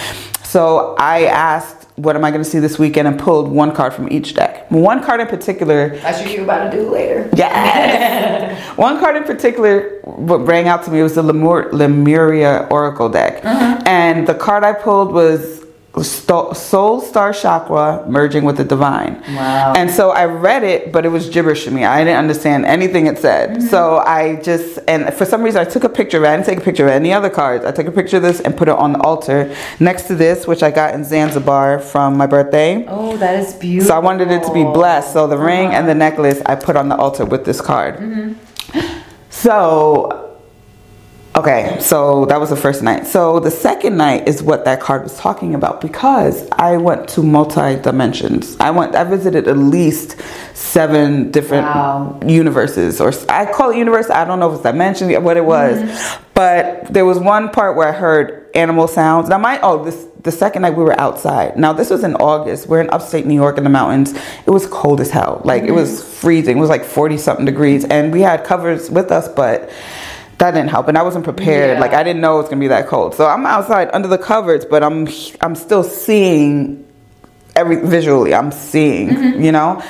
[0.43, 3.93] So I asked what am I going to see this weekend and pulled one card
[3.93, 4.69] from each deck.
[4.71, 7.29] One card in particular, That's what you're about to do later.
[7.35, 8.55] Yeah.
[8.75, 13.43] one card in particular, what rang out to me was the Lemur- Lemuria Oracle deck.
[13.85, 15.60] And the card I pulled was
[15.99, 19.21] Soul Star Chakra merging with the divine.
[19.35, 19.73] Wow.
[19.75, 21.83] And so I read it, but it was gibberish to me.
[21.83, 23.49] I didn't understand anything it said.
[23.49, 23.67] Mm-hmm.
[23.67, 26.27] So I just, and for some reason, I took a picture of it.
[26.27, 27.65] I didn't take a picture of any other cards.
[27.65, 30.47] I took a picture of this and put it on the altar next to this,
[30.47, 32.85] which I got in Zanzibar from my birthday.
[32.87, 33.89] Oh, that is beautiful.
[33.89, 35.11] So I wanted it to be blessed.
[35.11, 37.97] So the ring and the necklace I put on the altar with this card.
[37.97, 38.99] Mm-hmm.
[39.29, 40.20] So,
[41.35, 43.07] okay, so that was the first night.
[43.07, 47.23] So the second night is what that card was talking about because I went to
[47.23, 48.57] multi dimensions.
[48.59, 50.17] I went, I visited at least
[50.53, 52.19] seven different Wow.
[52.25, 54.09] universes, or I call it universe.
[54.09, 56.23] I don't know if it's dimension, what it was, mm-hmm.
[56.33, 59.29] but there was one part where I heard animal sounds.
[59.29, 61.57] Now my oh this the second night we were outside.
[61.57, 62.67] Now this was in August.
[62.67, 64.13] We're in upstate New York in the mountains.
[64.45, 65.41] It was cold as hell.
[65.45, 65.75] Like it mm-hmm.
[65.75, 66.57] was freezing.
[66.57, 69.69] It was like forty something degrees, and we had covers with us, but
[70.41, 70.87] that didn't help.
[70.87, 71.75] And I wasn't prepared.
[71.75, 71.79] Yeah.
[71.79, 73.13] Like I didn't know it was gonna be that cold.
[73.13, 75.07] So I'm outside under the covers, but I'm
[75.39, 76.83] I'm still seeing
[77.55, 78.33] every visually.
[78.33, 79.83] I'm seeing, you know.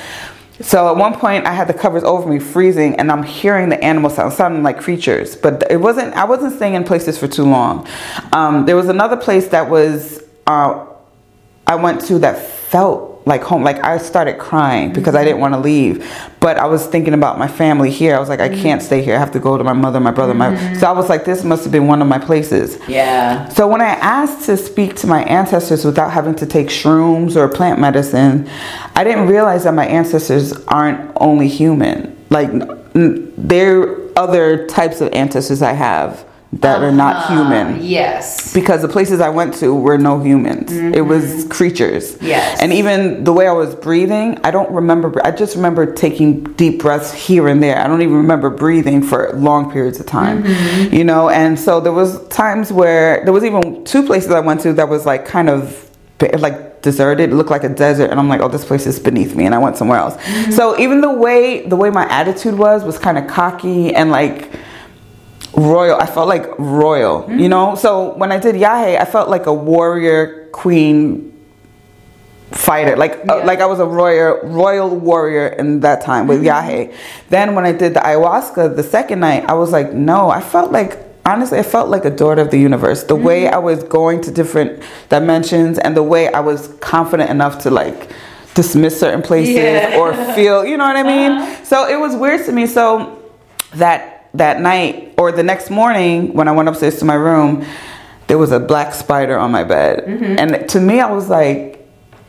[0.60, 3.82] So at one point, I had the covers over me, freezing, and I'm hearing the
[3.82, 5.38] animal sounds, sounding like creatures.
[5.38, 6.14] But it wasn't.
[6.16, 7.88] I wasn't staying in places for too long.
[8.34, 10.86] Um, there was another place that was uh,
[11.66, 13.63] I went to that felt like home.
[13.63, 15.41] Like I started crying because I didn't mm-hmm.
[15.41, 18.15] want to leave, but I was thinking about my family here.
[18.15, 18.61] I was like, I mm-hmm.
[18.61, 19.15] can't stay here.
[19.15, 20.49] I have to go to my mother, my brother, my.
[20.49, 20.76] Mm-hmm.
[20.76, 22.80] So I was like, this must have been one of my places.
[22.88, 23.47] Yeah.
[23.49, 27.47] So when I asked to speak to my ancestors without having to take shrooms or
[27.47, 28.49] plant medicine,
[28.95, 32.17] I didn't realize that my ancestors aren't only human.
[32.30, 37.36] Like n- there are other types of ancestors I have that are not Uh-huh.
[37.36, 37.82] human.
[37.82, 38.54] Yes.
[38.54, 40.72] Because the places I went to were no humans.
[40.72, 41.49] It was mm-hmm.
[41.49, 42.18] creatures.
[42.22, 42.60] Yes.
[42.62, 45.14] And even the way I was breathing, I don't remember.
[45.26, 47.80] I just remember taking deep breaths here and there.
[47.80, 50.43] I don't even remember breathing for long periods of time.
[50.43, 50.93] Mm-hmm.
[50.93, 54.60] You know, and so there was times where there was even two places I went
[54.62, 55.89] to that was like kind of
[56.38, 57.32] like deserted.
[57.32, 59.56] It looked like a desert, and I'm like, oh, this place is beneath me, and
[59.56, 60.16] I went somewhere else.
[60.18, 60.52] Mm-hmm.
[60.52, 64.52] So even the way the way my attitude was was kind of cocky and like
[65.56, 65.99] royal.
[65.99, 67.49] I felt like royal, you mm-hmm.
[67.49, 67.76] know.
[67.76, 71.28] So when I did Yahe, I felt like a warrior queen
[72.52, 76.70] fighter, like uh, like I was a royal royal warrior in that time with mm-hmm.
[76.70, 76.95] Yahe.
[77.30, 80.72] Then when I did the ayahuasca the second night, I was like, no, I felt
[80.72, 81.08] like.
[81.24, 83.04] Honestly, I felt like a daughter of the universe.
[83.04, 83.54] The way mm-hmm.
[83.54, 88.10] I was going to different dimensions and the way I was confident enough to like
[88.54, 89.97] dismiss certain places Yeah.
[89.97, 91.32] or feel, you know what I mean?
[91.32, 91.64] Uh-huh.
[91.64, 92.68] So it was weird to me.
[92.68, 93.22] So
[93.74, 97.65] that that night or the next morning when I went upstairs to my room,
[98.27, 100.05] there was a black spider on my bed.
[100.05, 100.36] Mm-hmm.
[100.38, 101.71] And to me I was like,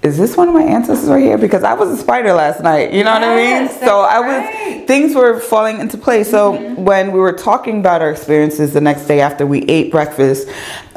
[0.03, 1.39] is this one of my ancestors right here?
[1.39, 2.93] Because I was a spider last night.
[2.93, 3.69] You know what I mean?
[3.69, 4.55] So I was right.
[4.55, 4.87] Mm-hmm.
[4.87, 6.29] things were falling into place.
[6.29, 10.49] So when we were talking about our experiences the next day after we ate breakfast,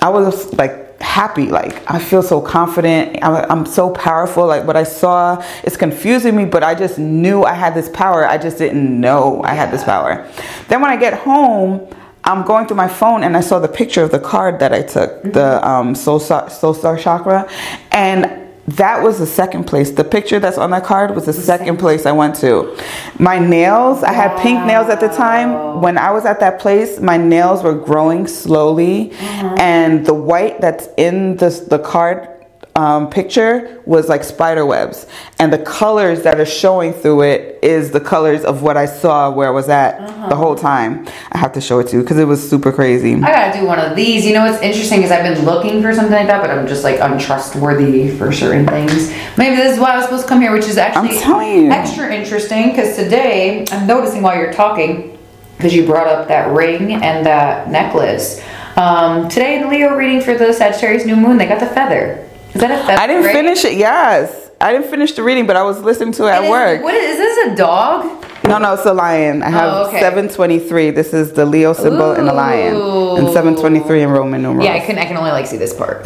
[0.02, 4.76] I was like happy like i feel so confident I'm, I'm so powerful like what
[4.76, 8.58] i saw is confusing me but i just knew i had this power i just
[8.58, 10.30] didn't know i had this power.
[10.68, 11.88] Then when i get home
[12.24, 14.82] i'm going through my phone and i saw the picture of the card that i
[14.82, 17.50] took the um, soul, star, soul star chakra
[17.92, 19.92] and that was the second place.
[19.92, 22.76] The picture that's on that card was the second place I went to.
[23.20, 25.82] My nails, I had pink nails at the time.
[25.82, 29.56] When I was at that place, my nails were growing slowly, uh-huh.
[29.60, 32.35] and the white that's in the the card
[32.76, 35.08] um, picture was like spider webs,
[35.40, 39.32] and the colors that are showing through it is the colors of what I saw
[39.32, 41.08] where I was at the whole time.
[41.32, 43.16] I have to show it to you because it was super crazy.
[43.16, 44.26] I gotta do one of these.
[44.26, 46.84] You know what's interesting is I've been looking for something like that, but I'm just
[46.84, 49.10] like untrustworthy for certain things.
[49.38, 52.72] Maybe this is why I was supposed to come here, which is actually extra interesting
[52.72, 55.18] because today I'm noticing while you're talking,
[55.56, 58.42] because you brought up that ring and that necklace.
[58.76, 62.30] Um, today in the Leo reading for the Sagittarius new moon, they got the feather.
[62.56, 63.02] Is that a feather?
[63.02, 63.36] I didn't right?
[63.36, 63.74] finish it.
[63.78, 66.82] Yes, I didn't finish the reading, but I was listening to it at is- work.
[66.82, 68.26] What is, is this a dog?
[68.46, 69.44] No, no, it's a lion.
[69.44, 70.00] I oh, have Oh, okay.
[70.00, 70.92] 723.
[70.92, 72.76] This is the Leo symbol and the lion.
[72.76, 74.66] And 723 in Roman numerals.
[74.66, 76.02] Yeah, I can I can only like see this part.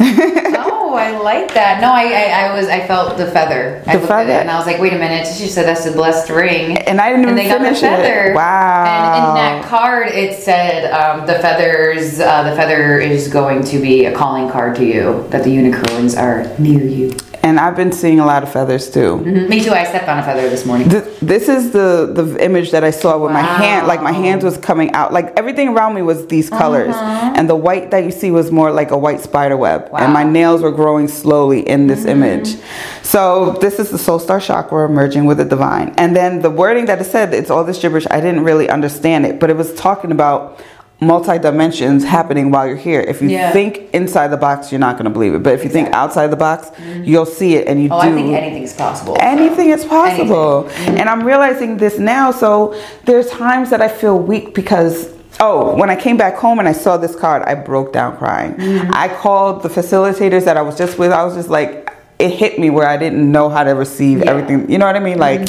[0.90, 1.80] oh, I like that.
[1.80, 3.82] No, I, I I was I felt the feather.
[3.86, 4.32] I The looked at feather.
[4.32, 5.26] it and I was like, wait a minute.
[5.26, 6.78] She said that's a blessed ring.
[6.78, 8.32] And I didn't and even they got the finish feather.
[8.32, 8.34] it.
[8.34, 8.84] Wow.
[8.84, 12.20] And in that card, it said um, the feathers.
[12.20, 15.26] Uh, the feather is going to be a calling card to you.
[15.30, 17.12] That the unicorns are near you.
[17.42, 19.22] And I've been seeing a lot of feathers too.
[19.24, 19.48] Mhm.
[19.48, 19.72] Me too.
[19.72, 20.88] I stepped on a feather this morning.
[20.90, 24.42] Th- This is the the image that I saw with my hand, like my hands
[24.44, 27.32] was coming out, like everything around me was these colors, Uh-huh.
[27.36, 30.24] and the white that you see was more like a white spider web, and my
[30.24, 32.56] nails were growing slowly in this image.
[33.02, 36.86] So this is the soul star chakra merging with the divine, and then the wording
[36.86, 38.06] that it said, it's all this gibberish.
[38.10, 40.58] I didn't really understand it, but it was talking about
[41.00, 43.00] multi dimensions happening while you're here.
[43.00, 43.50] If you Yeah.
[43.52, 46.28] think inside the box, you're not going to believe it, but if you think outside
[46.28, 46.70] the box,
[47.02, 48.08] you'll see it, and you Oh, do.
[48.08, 49.16] I think anything's possible.
[49.20, 50.68] Anything is possible.
[50.76, 51.00] Anything.
[51.00, 52.30] And I'm realizing this now.
[52.30, 52.74] So
[53.06, 55.08] there's times that I feel weak because.
[55.42, 58.54] Oh, when I came back home and I saw this card, I broke down crying.
[58.54, 58.90] Mm-hmm.
[58.94, 61.12] I called the facilitators that I was just with.
[61.12, 64.24] I was just like, it hit me where I didn't know how to receive Yeah.
[64.26, 64.28] Mm-hmm.
[64.38, 64.70] everything.
[64.70, 65.18] You know what I mean?
[65.18, 65.48] Like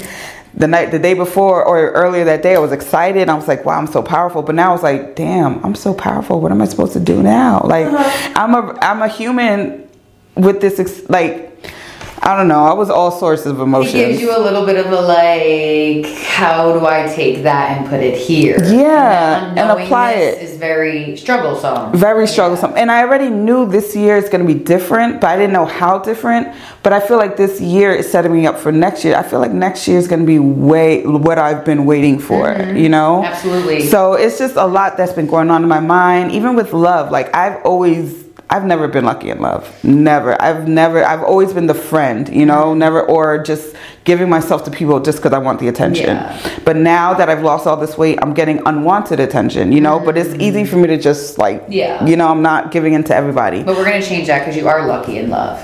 [0.54, 3.30] the night, the day before or earlier that day, I was excited.
[3.30, 4.42] I was like, wow, I'm so powerful.
[4.42, 6.42] But now I was like, damn, I'm so powerful.
[6.42, 7.62] What am I supposed to do now?
[7.64, 8.34] Like, Uh-huh.
[8.36, 9.88] I'm a, I'm a human
[10.36, 11.51] with this, ex- like,
[12.24, 12.64] I don't know.
[12.66, 13.96] I was all sorts of emotions.
[13.96, 17.90] It gives you a little bit of a like, how do I take that and
[17.90, 18.64] put it here?
[18.64, 20.42] Yeah, And, and apply it.
[20.44, 21.98] Is very strugglesome.
[21.98, 22.74] very strugglesome.
[22.78, 25.66] And I already knew this year is going to be different, but I didn't know
[25.66, 26.56] how different.
[26.84, 29.16] But I feel like this year is setting me up for next year.
[29.16, 32.52] I feel like next year is going to be way what I've been waiting for,
[32.76, 33.22] you know?
[33.24, 33.34] Mm-hmm.
[33.34, 33.82] Absolutely.
[33.88, 37.12] So it's just a lot that's been going on in my mind, even with love.
[37.12, 38.21] Like I've always
[38.54, 39.62] I've never been lucky in love.
[39.84, 40.40] Never.
[40.42, 42.80] I've never I've always been the friend, you know, Mm-hmm.
[42.80, 46.16] never or just giving myself to people just cuz I want the attention.
[46.18, 46.38] Yeah.
[46.66, 50.18] But now that I've lost all this weight, I'm getting unwanted attention, you know, but
[50.18, 51.72] it's easy for me to just like Mm-hmm.
[51.82, 52.06] Yeah.
[52.06, 53.64] you know, I'm not giving in to everybody.
[53.64, 55.58] But we're gonna change that because you are lucky in love.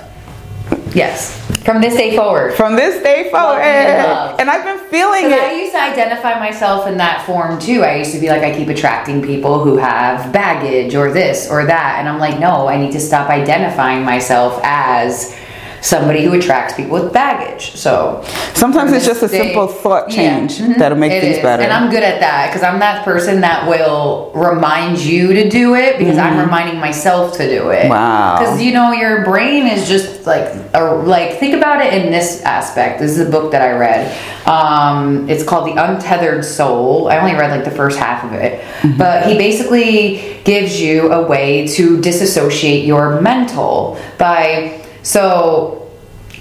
[0.94, 1.44] Yes.
[1.64, 2.54] From this day forward.
[2.54, 6.88] From this day forward, and and I've been feeling Because I used to identify myself
[6.88, 7.84] in that form too.
[7.84, 11.66] I used to be like, I keep attracting people who have baggage or this or
[11.66, 11.98] that.
[12.00, 15.36] And I'm like, no, I need to stop identifying myself as
[15.82, 17.76] somebody who attracts people with baggage.
[17.76, 18.24] So
[18.54, 20.16] Sometimes it's just a They- simple thought Yeah.
[20.16, 20.78] change Mhm.
[20.78, 21.44] that'll make things is.
[21.44, 21.62] better.
[21.62, 25.76] And I'm good at that because I'm that person that will remind you to do
[25.76, 27.82] it because I'm reminding myself to do it.
[27.84, 27.90] Mm-hmm.
[27.90, 28.38] Wow.
[28.40, 32.42] Because you know your brain is just like a, like think about it in this
[32.44, 33.00] aspect.
[33.00, 34.12] This is a book that I read.
[34.48, 37.10] Um, it's called The Untethered Soul.
[37.12, 38.98] I only read like the first half of it, Mm-hmm.
[38.98, 44.72] but he basically gives you a way to disassociate your mental by
[45.04, 45.84] so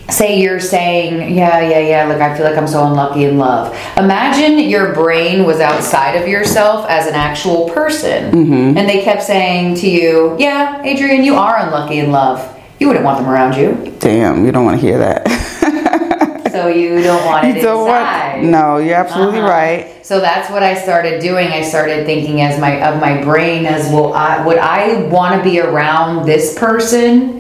[0.09, 3.77] say you're saying, yeah, yeah, yeah, like I feel like I'm so unlucky in love.
[3.97, 8.79] Imagine your brain was outside of yourself as an actual person, Mm-hmm.
[8.79, 12.53] and they kept saying to you, yeah, Adrian, you are unlucky in love.
[12.79, 15.27] You wouldn't want them around you, Damn, you don't want to hear that.
[16.53, 18.37] so you don't want it You don't inside.
[18.39, 18.45] want.
[18.49, 19.49] No, you're absolutely Uh-huh.
[19.51, 20.07] right.
[20.07, 21.49] So that's what I started doing.
[21.49, 24.13] I started thinking as my of my brain as well.
[24.15, 27.36] I, would I want to be around this person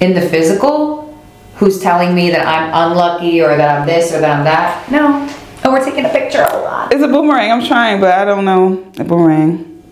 [0.00, 1.18] in the physical,
[1.56, 4.90] who's telling me that I'm unlucky or that I'm this or that I'm that?
[4.90, 5.28] No.
[5.62, 6.92] Oh, we're taking a picture a lot.
[6.92, 7.52] It's a boomerang.
[7.52, 8.90] I'm trying, but I don't know.
[8.98, 9.82] A boomerang.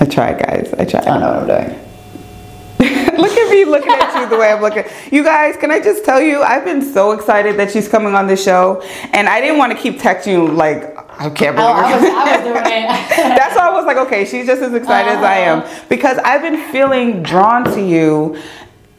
[0.00, 0.72] I tried, guys.
[0.78, 1.04] I tried.
[1.04, 1.78] I don't know what I'm doing.
[3.18, 4.84] Look at me looking at you the way I'm looking.
[5.12, 8.26] You guys, can I just tell you, I've been so excited that she's coming on
[8.26, 8.82] the show,
[9.12, 12.00] and I didn't want to keep texting you like, I can't Oh, believe I it.
[12.00, 12.88] was, I was doing it.
[13.38, 15.84] That's why I was like, okay, she's just as excited as I am Uh-huh.
[15.88, 18.36] because I've been feeling drawn to you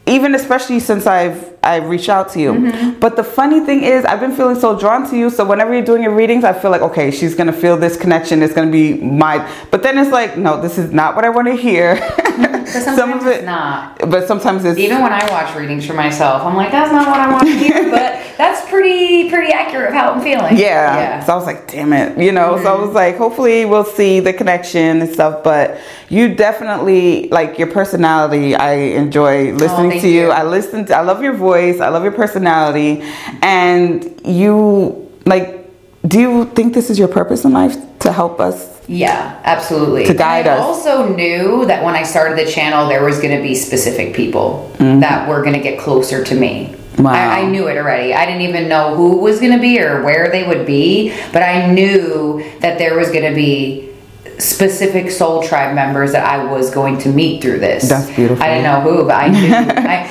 [0.05, 2.51] even especially since I've I've reached out to you.
[2.53, 2.99] Mm-hmm.
[2.99, 5.29] But the funny thing is, I've been feeling so drawn to you.
[5.29, 8.41] So whenever you're doing your readings, I feel like okay, she's gonna feel this connection.
[8.43, 9.49] It's gonna be my.
[9.71, 11.95] But then it's like, no, this is not what I want to hear.
[12.73, 13.99] But sometimes it's not.
[14.09, 17.19] But sometimes it's Even when I watch readings for myself, I'm like, that's not what
[17.19, 20.57] I want to hear, but that's pretty pretty accurate of how I'm feeling.
[20.57, 20.95] Yeah.
[20.97, 21.23] Yeah.
[21.23, 22.57] So I was like, damn it, you know.
[22.63, 22.85] So I Mm-hmm.
[22.87, 25.43] was like, hopefully we'll see the connection and stuff.
[25.43, 25.77] But
[26.09, 28.55] you definitely like your personality.
[28.55, 30.25] I enjoy listening Oh, thank to you.
[30.25, 30.31] you.
[30.31, 30.85] I listen.
[30.85, 31.79] To, I love your voice.
[31.79, 33.01] I love your personality,
[33.41, 35.61] and you like.
[36.05, 38.73] Do you think this is your purpose in life to help us?
[38.87, 40.05] Yeah, absolutely.
[40.05, 40.61] To guide I us.
[40.61, 44.69] also knew that when I started the channel, there was going to be specific people
[44.73, 44.99] mm-hmm.
[44.99, 46.75] that were going to get closer to me.
[46.97, 47.13] Wow.
[47.13, 48.13] I, I knew it already.
[48.13, 51.41] I didn't even know who was going to be or where they would be, but
[51.41, 53.92] I knew that there was going to be
[54.39, 57.89] specific soul tribe members that I was going to meet through this.
[57.89, 58.43] That's beautiful.
[58.43, 59.47] I didn't know who, but I knew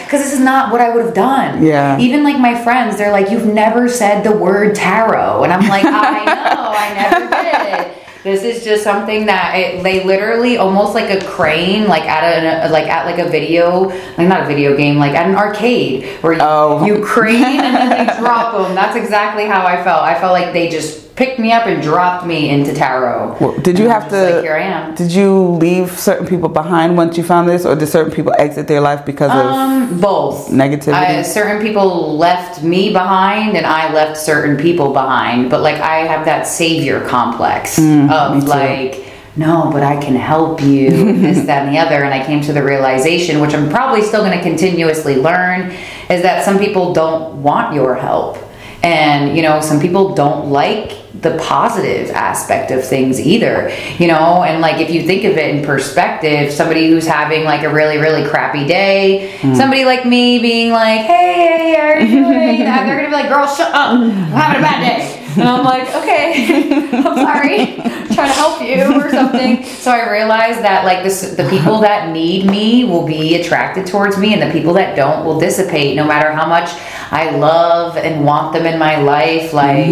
[0.05, 1.63] because this is not what I would have done.
[1.63, 1.99] Yeah.
[1.99, 5.85] Even like my friends, they're like, "You've never said the word tarot," and I'm like,
[5.85, 11.11] "I know, I never did." This is just something that it, they literally almost like
[11.11, 14.97] a crane, like at a like at like a video, like not a video game,
[14.97, 16.87] like at an arcade where you, Oh.
[16.87, 18.77] you crane and then they drop them.
[18.77, 20.03] That's exactly how I felt.
[20.05, 23.37] I felt like they just picked me up and dropped me into tarot.
[23.41, 24.21] Well, did you And have to?
[24.23, 24.95] like, here I am.
[24.97, 25.31] Did you
[25.67, 29.05] leave certain people behind once you found this, or did certain people exit their life
[29.07, 29.37] because of?
[29.47, 30.95] Um, both Negativity?
[30.95, 35.49] I, certain people left me behind, and I left certain people behind.
[35.49, 39.05] But like, I have that savior complex Mm, of like,
[39.37, 42.03] no, but I can help you, this, that, and the other.
[42.05, 45.71] And I came to the realization, which I'm probably still going to continuously learn,
[46.11, 48.39] is that some people don't want your help,
[48.83, 54.43] and you know, some people don't like the positive aspect of things either you know?
[54.43, 57.99] And like if you think of it in perspective somebody who's having like a really
[57.99, 59.55] really crappy day hmm.
[59.55, 62.59] somebody like me being like hey how are you doing?
[62.65, 63.91] They're gonna be like girl shut up.
[63.91, 68.61] I'm having a bad day and i'm like okay i'm sorry I'm trying to help
[68.61, 69.65] you or something.
[69.65, 74.19] So i realized that like this the people that need me will be attracted towards
[74.19, 76.69] me and the people that don't will dissipate no matter how much
[77.11, 79.53] i love and want them in my life.
[79.55, 79.87] Like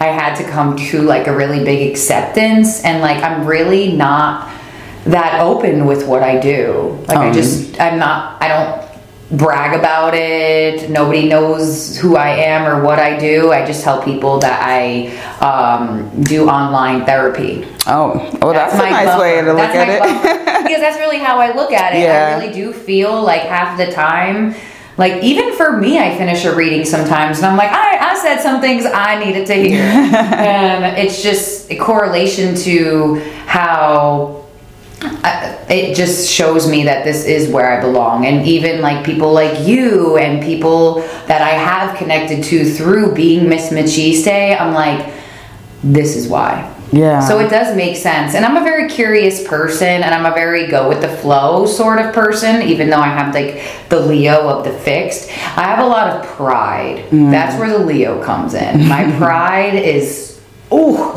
[0.00, 4.50] i had to come to like a really big acceptance and like i'm really not
[5.04, 6.98] that open with what i do.
[7.08, 7.32] Like i Um.
[7.32, 8.79] just i'm not i don't
[9.30, 14.02] brag about it nobody knows who i am or what i do i just tell
[14.02, 15.06] people that i
[15.40, 19.20] um, do online therapy oh, oh, that's, a my nice buffer.
[19.20, 20.64] way to look That's at it.
[20.64, 22.02] because that's really how I look at it.
[22.02, 22.36] Yeah.
[22.36, 24.54] I really do feel like half the time,
[24.96, 28.40] like even for me, I finish a reading sometimes and I'm like, I, I said
[28.40, 29.82] some things I needed to hear.
[29.82, 34.39] and it's just a correlation to how
[35.02, 38.26] I, it just shows me that this is where I belong.
[38.26, 43.48] And even like people like you and people that I have connected to through being
[43.48, 45.14] Miss Machiste, I'm like,
[45.82, 46.76] this is why.
[46.92, 47.20] Yeah.
[47.20, 48.34] So it does make sense.
[48.34, 52.00] And I'm a very curious person and I'm a very go with the flow sort
[52.00, 55.28] of person, even though I have like the Leo of the fixed.
[55.56, 57.04] I have a lot of pride.
[57.10, 57.30] Mm.
[57.30, 58.88] That's where the Leo comes in.
[58.88, 60.29] My pride is
[60.72, 61.12] ooh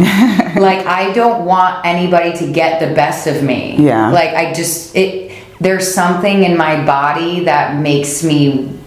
[0.60, 3.76] like I don't want anybody to get the best of me.
[3.78, 4.10] Yeah.
[4.10, 8.78] Like I just it there's something in my body that makes me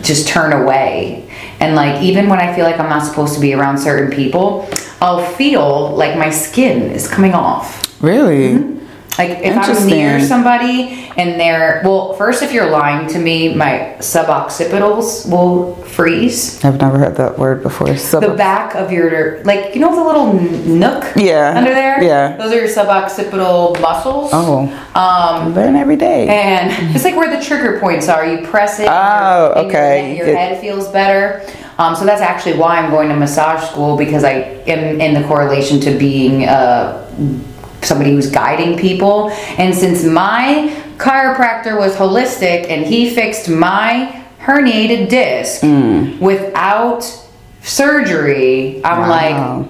[0.00, 1.28] just turn away.
[1.60, 4.68] And like even when I feel like I'm not supposed to be around certain people,
[5.00, 7.82] I'll feel like my skin is coming off.
[8.02, 8.54] really?
[8.54, 8.73] Mm-hmm.
[9.16, 13.94] Like if I'm near somebody and they're well, first if you're lying to me, my
[14.00, 16.64] suboccipitals will freeze.
[16.64, 17.96] I've never heard that word before.
[17.96, 21.54] Sub- The back of your like you know the little nook Yeah.
[21.56, 22.02] under there?
[22.02, 22.36] Yeah.
[22.36, 24.30] Those are your suboccipital muscles.
[24.32, 26.26] oh, Um learn every day.
[26.28, 28.26] and it's like where the trigger points are.
[28.26, 28.88] You press it.
[28.88, 30.10] and Oh, your, and your okay.
[30.10, 31.42] he- Your, head feels better.
[31.78, 34.32] Um, so that's actually why I'm going to massage school because I
[34.66, 37.00] am in the correlation to being uh,
[37.84, 39.30] somebody who's guiding people.
[39.58, 46.18] And since my chiropractor was holistic and he fixed my herniated disc Mm.
[46.20, 47.02] without
[47.62, 49.08] surgery, I'm Wow.
[49.08, 49.66] like.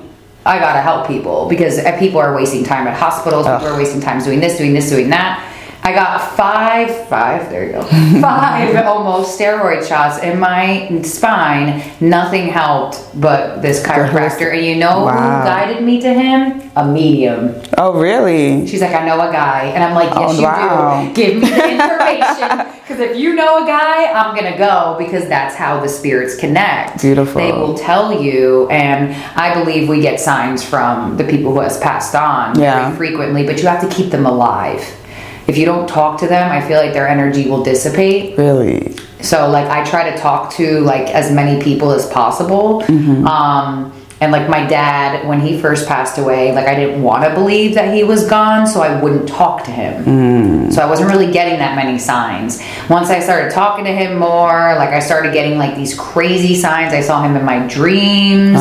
[0.46, 3.46] I gotta help people because people are wasting time at hospitals.
[3.46, 5.40] People are wasting time doing this, doing this, doing that.
[5.86, 7.82] I got five, five, there you go,
[8.22, 11.82] five almost steroid shots in my spine.
[12.00, 14.50] Nothing helped but this chiropractor.
[14.56, 15.12] And you know Wow.
[15.42, 16.70] who guided me to him?
[16.76, 17.60] A medium.
[17.76, 18.66] oh, really?
[18.66, 19.64] She's like, I know a guy.
[19.74, 21.04] And I'm like, yes, Oh, you wow.
[21.06, 21.12] do.
[21.12, 22.66] Give me the information.
[22.80, 26.34] Because if you know a guy, I'm going to go because that's how the spirits
[26.36, 27.02] connect.
[27.02, 27.42] Beautiful.
[27.42, 28.68] They will tell you.
[28.70, 32.86] And I believe we get signs from the people who has passed on Yeah.
[32.86, 34.82] very frequently, but you have to keep them alive.
[35.46, 38.36] If you don't talk to them, I feel like their energy will dissipate.
[38.38, 38.96] Really?
[39.20, 42.82] So like I try to talk to like as many people as possible.
[43.26, 47.34] Um, and like my dad, when he first passed away, like I didn't want to
[47.34, 50.04] believe that he was gone, so I wouldn't talk to him.
[50.70, 52.62] So I wasn't really getting that many signs.
[52.88, 56.94] Once I started talking to him more, like I started getting like these crazy signs.
[56.94, 58.58] I saw him in my dreams.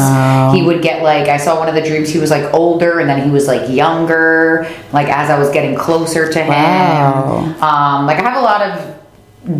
[0.53, 3.07] He would get like I saw one of the dreams he was like older and
[3.09, 4.67] then he was like younger.
[4.91, 6.49] Like as I was getting closer to him.
[6.49, 7.37] Wow.
[7.61, 9.02] Um, like I have a lot of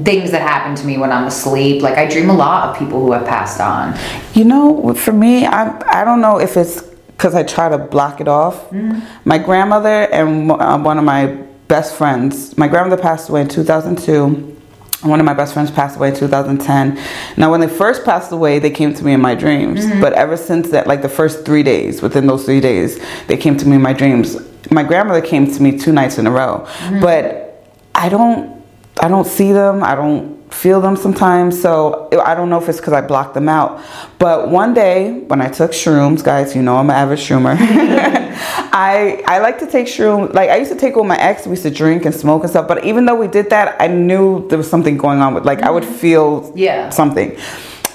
[0.04, 1.82] things that happen to me when I'm asleep.
[1.82, 3.98] Like I dream a lot of people who have passed on.
[4.34, 8.22] You know, for me, I I don't know if it's because I try to block
[8.22, 8.70] it off.
[8.70, 9.02] Mm.
[9.26, 11.28] My grandmother and uh, one of my
[11.68, 12.58] best friends.
[12.58, 14.52] My grandmother passed away in 2002.
[15.04, 17.00] One of my best friends passed away in 2010.
[17.36, 19.86] Now, when they first passed away, they came to me in my dreams.
[19.86, 20.00] Mm-hmm.
[20.00, 23.58] But ever since that, like the first three days, within those three days, they came
[23.58, 24.38] to me in my dreams.
[24.72, 26.66] My grandmother came to me two nights in a row.
[26.66, 27.02] Mm-hmm.
[27.02, 27.66] But
[27.96, 28.53] I don't
[29.04, 29.84] I don't see them.
[29.84, 31.62] I don't feel them sometimes.
[31.62, 33.84] So I don't know if it's because I blocked them out.
[34.18, 37.58] But one day when I took shrooms, guys, you know I'm an avid shroomer.
[37.60, 40.34] I I like to take shrooms.
[40.34, 41.46] Like I used to take with my ex.
[41.46, 42.66] We used to drink and smoke and stuff.
[42.66, 45.44] But even though we did that, I knew there was something going on with.
[45.46, 45.96] Like I would mm-hmm.
[45.96, 46.90] feel Yeah.
[46.90, 47.36] something.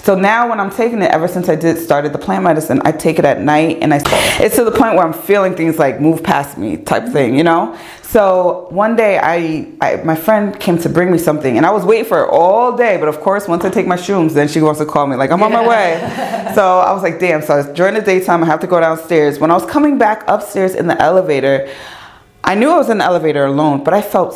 [0.08, 2.92] So now when I'm taking it, ever since I did started the plant medicine, I
[2.92, 4.00] take it at night, and I
[4.42, 7.44] it's to the point where I'm feeling things like move past me type thing, you
[7.44, 7.78] know.
[8.00, 11.84] So one day I, I my friend came to bring me something, and I was
[11.84, 12.96] waiting for her all day.
[12.96, 15.30] But of course, once I take my shrooms, then she wants to call me like
[15.30, 16.00] I'm on my way.
[16.54, 17.42] So I was like, damn.
[17.42, 19.38] So during the daytime, I have to go downstairs.
[19.38, 21.70] When I was coming back upstairs in the elevator,
[22.42, 24.34] I knew I was in the elevator alone, but I felt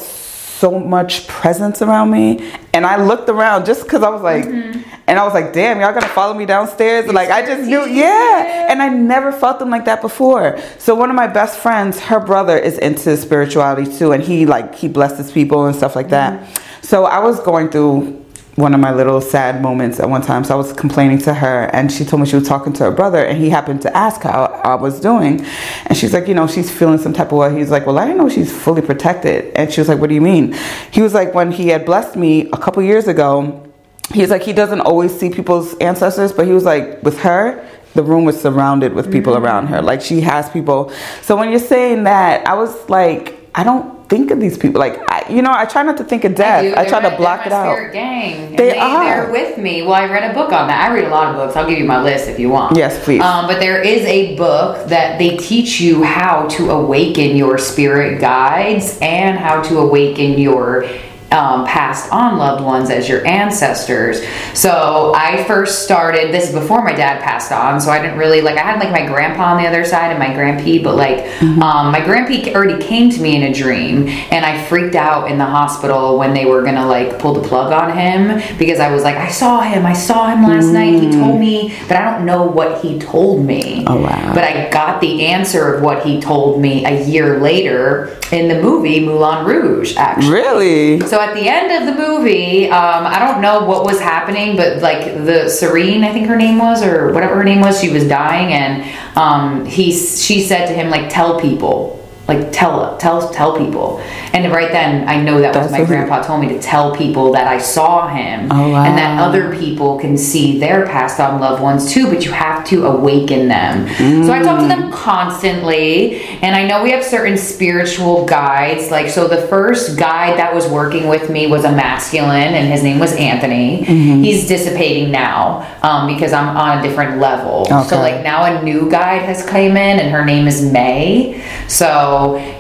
[0.63, 2.53] so much presence around me.
[2.75, 4.82] And I looked around just because I was like, mm-hmm.
[5.07, 7.07] And I was like, damn, y'all gonna follow me downstairs?
[7.13, 8.71] like, I just knew, yeah.
[8.71, 10.59] And I never felt them like that before.
[10.79, 14.75] So one of my best friends, her brother is into spirituality too, and he like
[14.75, 16.61] he blesses people and stuff like that.
[16.83, 18.23] So I was going through
[18.57, 20.45] one of my little sad moments at one time.
[20.45, 22.91] So I was complaining to her, and she told me she was talking to her
[22.91, 25.45] brother, and he happened to ask how I was doing.
[25.87, 27.57] And she's like, you know, she's feeling some type of way.
[27.57, 29.53] He's like, well, I didn't know she's fully protected.
[29.55, 30.55] And she was like, what do you mean?
[30.91, 33.72] He was like, when he had blessed me a couple years ago,
[34.13, 38.03] he's like, he doesn't always see people's ancestors, but he was like, with her, the
[38.03, 39.83] room was surrounded with people around her.
[39.83, 40.91] Like she has people.
[41.21, 44.79] So when you're saying that, I was like, I don't think of these people.
[44.81, 46.63] Like, I, you know, I try not to think of death.
[46.63, 46.75] do.
[46.75, 47.93] I, try They're to block it out.
[47.93, 48.51] Gang.
[48.51, 49.05] They they are.
[49.05, 49.83] They're with me.
[49.83, 50.91] Well, I read a book on that.
[50.91, 51.55] I read a lot of books.
[51.55, 52.77] I'll give you my list if you want.
[52.77, 53.21] Yes, please.
[53.21, 58.21] Um, but there is a book that they teach you how to awaken your spirit
[58.21, 60.87] guides and how to awaken your
[61.33, 64.23] um, passed on loved ones as your ancestors.
[64.55, 68.41] So I first started this is before my dad passed on, so I didn't really
[68.41, 68.59] like.
[68.59, 71.93] I had like my grandpa on the other side and my grandpa, but like um,
[71.93, 75.47] my grandpa already came to me in a dream, and I freaked out in the
[75.47, 79.17] hospital when they were gonna like pull the plug on him because I was like,
[79.17, 81.03] I saw him, I saw him last night.
[81.03, 83.85] He told me, but I don't know what he told me.
[83.87, 84.35] Oh, wow.
[84.35, 88.61] But I got the answer of what he told me a year later in the
[88.63, 90.33] movie Moulin Rouge, actually.
[90.33, 91.01] Really?
[91.01, 94.83] So at the end of the movie, um, I don't know what was happening, but
[94.83, 98.07] like the Serene, I think her name was, or whatever her name was, she was
[98.09, 103.59] dying, and um, he she said to him like, "Tell people." Like tell tell tell
[103.59, 103.99] people,
[104.33, 107.49] and right then I know that was my grandpa told me to tell people that
[107.49, 108.85] I saw him, Oh, wow.
[108.85, 112.09] and that other people can see their passed on loved ones too.
[112.09, 113.89] But you have to awaken them.
[114.25, 118.91] So I talk to them constantly, and I know we have certain spiritual guides.
[118.93, 122.85] Like so, the first guide that was working with me was a masculine, and his
[122.85, 123.83] name was Anthony.
[123.83, 127.65] He's dissipating now um, because I'm on a different level.
[127.89, 131.43] So like now a new guide has come in, and her name is May.
[131.67, 132.12] So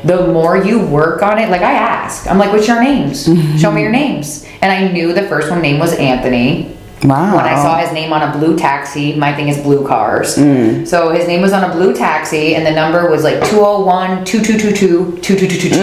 [0.05, 3.24] the more you work on it, like I ask, I'm like, "What's your names?
[3.61, 6.76] Show me your names." And I knew the first one name was Anthony.
[7.05, 7.36] Wow.
[7.36, 10.36] When I saw his name on a blue taxi, my thing is blue cars.
[10.36, 10.84] Hmm.
[10.84, 15.18] So his name was on a blue taxi, and the number was like 201 2222
[15.20, 15.76] 2222.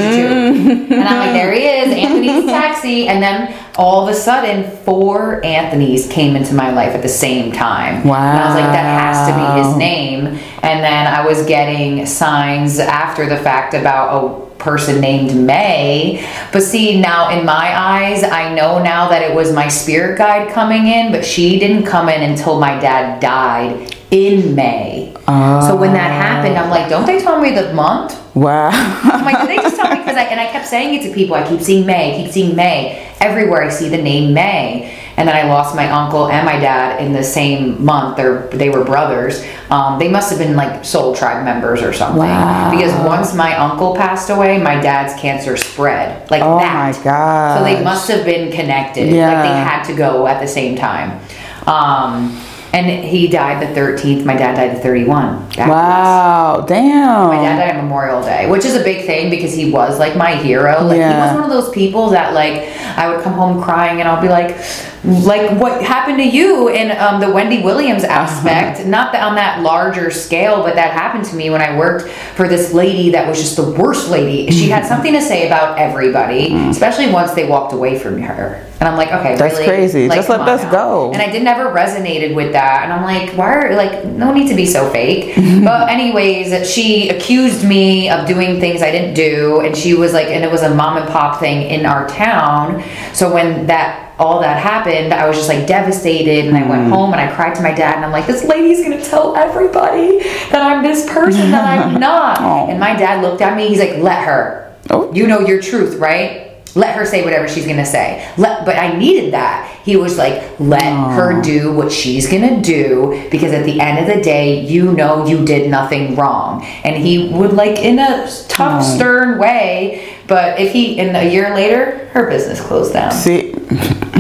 [0.87, 0.93] Hmm.
[0.93, 3.07] And I'm like, there he is, Anthony's taxi.
[3.07, 7.51] And then all of a sudden, four Anthony's came into my life at the same
[7.51, 7.95] time.
[8.03, 9.77] And I was like, that has to be his Wow.
[9.77, 10.25] name.
[10.63, 16.27] And then I was getting signs after the fact about a person named May.
[16.51, 20.51] But see, now in my eyes, I know now that it was my spirit guide
[20.51, 25.13] coming in, but she didn't come in until my dad died in May.
[25.25, 26.21] So when that ah.
[26.21, 28.19] happened, I'm like, don't they tell me the month?
[28.35, 28.69] Wow.
[28.71, 29.99] I'm like, did they just tell me?
[29.99, 31.35] Because I and I kept saying it to people.
[31.35, 33.63] I keep seeing May, keep seeing May everywhere.
[33.63, 37.11] I see the name May, and then I lost my uncle and my dad in
[37.11, 38.15] the same month.
[38.15, 39.43] They're, they were brothers.
[39.69, 42.19] Um, they must have been like soul tribe members or something.
[42.21, 42.71] Wow.
[42.71, 46.73] Because once my uncle passed away, my dad's cancer spread like Oh that.
[46.97, 47.57] my gosh.
[47.59, 49.09] So they must have been connected.
[49.13, 49.33] Yeah.
[49.33, 51.19] Like they had to go at the same time.
[51.67, 52.41] Um,
[52.71, 54.23] and he died the 13th.
[54.25, 55.39] My dad died the 31.
[55.49, 55.69] backwards.
[55.69, 57.27] Wow, damn.
[57.29, 60.15] My dad died on Memorial Day, which is a big thing because he was like
[60.15, 60.83] my hero.
[60.83, 64.07] Like he was one of those people that like I would come home crying and
[64.07, 64.55] I'll be like,
[65.03, 68.13] like what happened to you in um, the Wendy Williams uh-huh.
[68.13, 68.85] aspect?
[68.87, 72.47] Not that on that larger scale, but that happened to me when I worked for
[72.47, 74.51] this lady that was just the worst lady.
[74.51, 74.71] She mm-hmm.
[74.71, 76.69] had something to say about everybody, mm.
[76.69, 78.65] especially once they walked away from her.
[78.79, 79.65] And I'm like, okay, That's really?
[79.65, 80.07] crazy.
[80.07, 80.71] Like, Just let us now.
[80.71, 81.11] go.
[81.11, 82.83] And I did never resonated with that.
[82.83, 85.35] And I'm like, why are like no need to be so fake.
[85.65, 90.27] but anyways, she accused me of doing things I didn't do, and she was like,
[90.27, 92.83] and it was a mom and pop thing in our town.
[93.13, 96.89] So when that all that happened, I was just like devastated, and I went Mm.
[96.89, 100.19] home and I cried to my dad, and I'm like, this lady's gonna tell everybody
[100.51, 102.39] that I'm this person that I'm not.
[102.39, 102.67] Aw.
[102.67, 103.67] And my dad looked at me.
[103.69, 104.75] He's like, let her.
[104.89, 105.11] Oh.
[105.13, 106.45] You know your truth, right?
[106.75, 108.27] Let her say whatever she's gonna say.
[108.37, 109.67] Let, but I needed that.
[109.83, 110.83] He was like, let
[111.15, 115.25] her do what she's gonna do because at the end of the day, you know
[115.25, 116.63] you did nothing wrong.
[116.83, 120.13] And he would like in a tough, stern way.
[120.27, 123.11] But if he, in a year later, her business closed down.
[123.13, 123.51] See,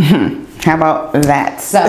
[0.01, 1.61] how about that?
[1.61, 1.79] So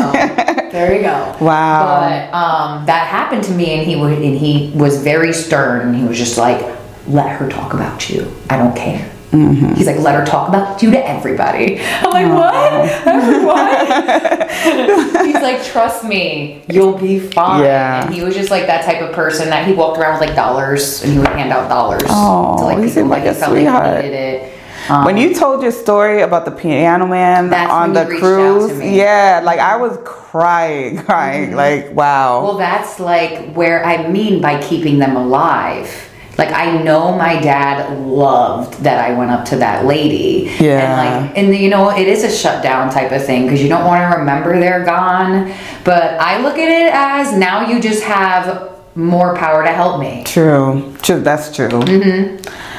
[0.72, 1.36] there you go.
[1.40, 2.00] Wow.
[2.00, 5.88] But um, that happened to me, and he would, and he was very stern.
[5.88, 6.60] And he was just like,
[7.06, 8.30] "Let her talk about you.
[8.50, 9.74] I don't care." Mm-hmm.
[9.74, 12.72] He's like, "Let her talk about you to everybody." I'm like, "What?
[13.06, 18.04] Everyone?" He's like, "Trust me, you'll be fine." Yeah.
[18.04, 20.36] And he was just like that type of person that he walked around with like
[20.36, 23.34] dollars, and he would hand out dollars Oh, to like he people like he a
[23.34, 24.04] felt like sweetheart.
[24.04, 24.52] he needed it.
[24.90, 28.18] Um, When you told your story about the piano man on the you out to
[28.18, 32.42] cruise, yeah, like I was crying, crying, like wow.
[32.42, 36.08] Well, that's like where I mean by keeping them alive.
[36.36, 40.50] Like I know my dad loved that I went up to that lady.
[40.58, 40.80] Yeah.
[40.80, 43.84] And like and you know, it is a shutdown type of thing because you don't
[43.86, 45.54] want to remember they're gone.
[45.84, 50.24] But I look at it as now you just have more power to help me.
[50.24, 51.20] True, true.
[51.20, 51.68] That's true.
[51.68, 52.69] Mm-hmm.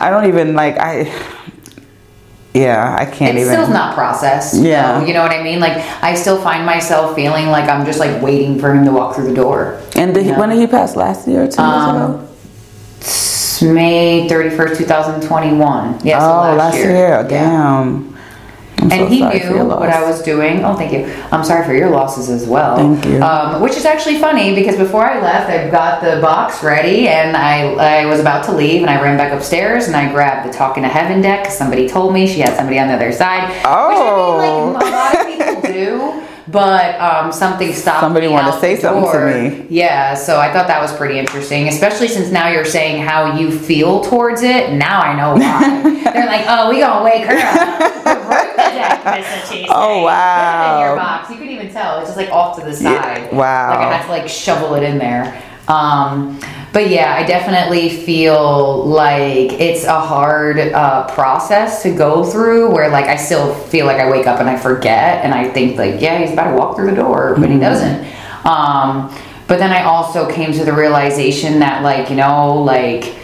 [0.00, 1.12] I don't even like I.
[2.54, 3.52] Yeah, I can't It's even.
[3.64, 4.54] still not processed.
[4.54, 5.04] Yeah.
[5.04, 5.60] You know what I mean?
[5.60, 9.14] Like I still find myself feeling like I'm just like waiting for him to walk
[9.14, 9.78] through the door.
[9.94, 10.96] and did he, when did he pass?
[10.96, 13.74] Last year or two years Um, ago?
[13.74, 16.00] May 31st, 2021.
[16.04, 16.90] Yes, oh, last, last year.
[16.92, 17.22] Yeah.
[17.22, 18.15] Damn.
[18.78, 19.88] I'm and so he knew what.
[19.88, 20.64] I was doing.
[20.64, 21.06] Oh, thank you.
[21.32, 22.76] I'm sorry for your losses as well.
[22.76, 23.22] Thank you.
[23.22, 27.36] Um, which is actually funny because before I left, I got the box ready and
[27.36, 30.52] I, I was about to leave and I ran back upstairs and I grabbed the
[30.52, 33.62] Talking to Heaven deck somebody told me she had somebody on the other side.
[33.64, 34.38] Oh.
[34.38, 36.22] Which I mean, like a lot of people do.
[36.48, 39.66] But um, something stopped Somebody me wanted to say something to me.
[39.68, 43.50] Yeah, so I thought that was pretty interesting, especially since now you're saying how you
[43.50, 44.72] feel towards it.
[44.72, 45.82] Now I know why.
[46.12, 48.22] They're like, oh, we gonna wake her up.
[49.50, 50.58] Deck, Oh, wow.
[50.62, 51.30] Put it in your box.
[51.30, 51.98] You could even tell.
[51.98, 53.32] It's just like off to the side.
[53.32, 53.70] wow.
[53.70, 55.42] Like I had to like shovel it in there.
[55.68, 56.38] Um,
[56.72, 62.88] but yeah, I definitely feel like it's a hard uh, process to go through where
[62.90, 66.00] like I still feel like I wake up and I forget and I think like,
[66.00, 68.06] yeah, he's about to walk through the door, but he doesn't.
[68.44, 69.12] Um,
[69.48, 73.14] but then I also came to the realization that like, you know, like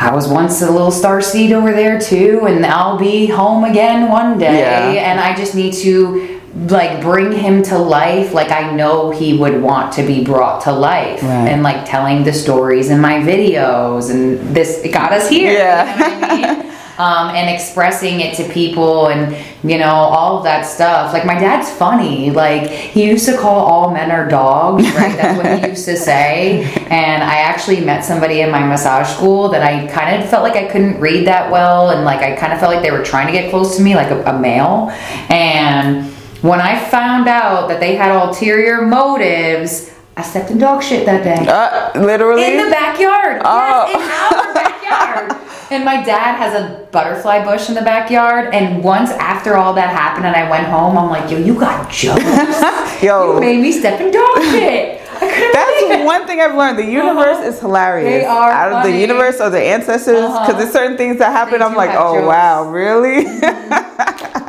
[0.00, 4.08] I was once a little star seed over there too, and I'll be home again
[4.08, 4.60] one day.
[4.60, 5.10] Yeah.
[5.10, 9.60] And I just need to like bring him to life like I know he would
[9.60, 11.22] want to be brought to life.
[11.22, 11.48] Right.
[11.48, 15.52] And like telling the stories in my videos and this it got us here.
[15.52, 15.92] Yeah.
[15.92, 16.67] You know what I mean?
[16.98, 19.32] Um, and expressing it to people and
[19.62, 23.60] you know all of that stuff like my dad's funny like he used to call
[23.66, 28.04] all men are dogs right that's what he used to say and i actually met
[28.04, 31.48] somebody in my massage school that i kind of felt like i couldn't read that
[31.52, 33.82] well and like i kind of felt like they were trying to get close to
[33.82, 34.90] me like a, a male
[35.30, 36.04] and
[36.42, 41.22] when i found out that they had ulterior motives i stepped in dog shit that
[41.22, 42.44] day Uh, literally.
[42.44, 43.40] in the backyard.
[43.44, 43.86] Oh.
[43.88, 45.37] Yes, in our backyard.
[45.70, 48.54] And my dad has a butterfly bush in the backyard.
[48.54, 51.90] And once after all that happened and I went home, I'm like, yo, you got
[51.90, 52.22] jokes.
[53.02, 53.34] Yo.
[53.34, 55.00] You made me step in dog shit.
[55.20, 56.78] That's one thing I've learned.
[56.78, 57.48] The universe Uh-huh.
[57.48, 58.22] is hilarious.
[58.22, 60.52] They are Out of the universe or the ancestors, because Uh-huh.
[60.58, 61.58] there's certain things that happen.
[61.60, 62.26] They I'm like, oh jokes.
[62.26, 63.24] wow, really?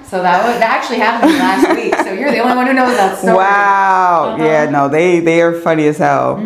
[0.10, 1.94] So that was, that actually happened last week.
[1.96, 3.36] So you're the only one who knows that story.
[3.36, 4.34] wow.
[4.36, 4.44] Uh-huh.
[4.44, 6.38] Yeah, no, they they are funny as hell.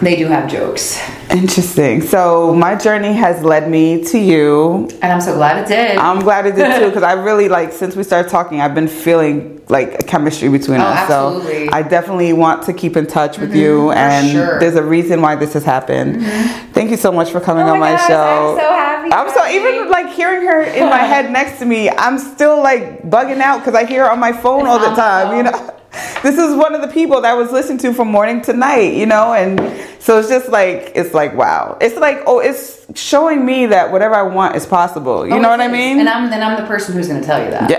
[0.00, 0.98] They do have jokes.
[1.30, 2.02] Interesting.
[2.02, 4.88] So my journey has led me to you.
[5.00, 5.96] And I'm so glad it did.
[5.96, 8.88] I'm glad it did too because I really like since we started talking, I've been
[8.88, 11.08] feeling like a chemistry between Oh, us.
[11.10, 11.66] absolutely.
[11.66, 14.58] So I definitely want to keep in touch with you, mm-hmm, and sure.
[14.60, 16.16] there's a reason why this has happened.
[16.16, 16.72] Mm-hmm.
[16.72, 18.56] Thank you so much for coming Oh on my my gosh, show.
[18.56, 21.88] I'm so happy I'm so even like hearing her in my head next to me.
[21.90, 25.36] I'm still like bugging out because I hear her on my phone all the time.
[25.36, 25.78] You know.
[26.22, 28.94] This is one of the people that I was listening to from morning to night,
[28.94, 29.58] you know, and
[30.00, 34.14] so it's just like it's like wow, it's like oh, it's showing me that whatever
[34.14, 35.26] I want is possible.
[35.26, 36.00] You Oh, know what I mean?
[36.00, 37.68] And I'm then I'm the person who's going to tell you that.
[37.70, 37.78] Yeah.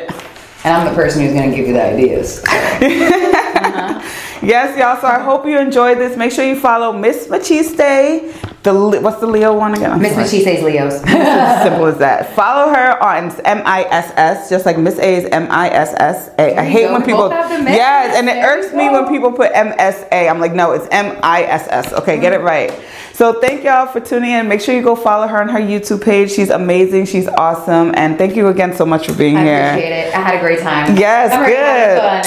[0.65, 2.43] And I'm the person who's going to give you the ideas.
[3.63, 4.01] Uh-huh.
[4.43, 4.99] Yes, y'all.
[4.99, 6.17] So I hope you enjoyed this.
[6.17, 8.33] Make sure you follow Miss Machiste.
[8.63, 9.91] The what's the Leo one again?
[9.91, 10.25] I'm Miss sorry.
[10.25, 11.01] Machiste's Leos.
[11.63, 12.33] Simple as that.
[12.33, 15.93] Follow her on M I S S, just like Miss A is M I S
[15.97, 16.57] S A.
[16.57, 17.75] I hate when people both have the Miss.
[17.75, 20.29] yes, and it irks me when people put M S A.
[20.29, 21.93] I'm like, no, it's M I S S.
[21.93, 22.45] Okay, get it Mm.
[22.45, 22.79] right.
[23.13, 24.47] So thank y'all for tuning in.
[24.47, 26.31] Make sure you go follow her on her YouTube page.
[26.31, 27.05] She's amazing.
[27.05, 29.55] She's awesome, and thank you again so much for being I here.
[29.55, 30.15] I appreciate it.
[30.15, 30.95] I had a great time.
[30.97, 31.45] Yes, I'm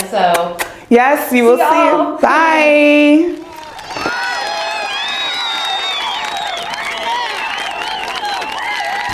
[0.04, 0.10] good.
[0.10, 2.14] fun, so Yes, you will see y'all.
[2.14, 2.20] you.
[2.20, 3.42] Bye.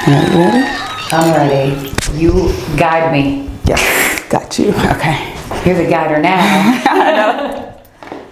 [0.06, 0.68] Ready?
[1.12, 1.92] I'm ready.
[2.14, 3.48] You guide me.
[3.64, 4.68] Yes, got you.
[4.68, 5.32] Okay.
[5.64, 6.72] You're the guider now.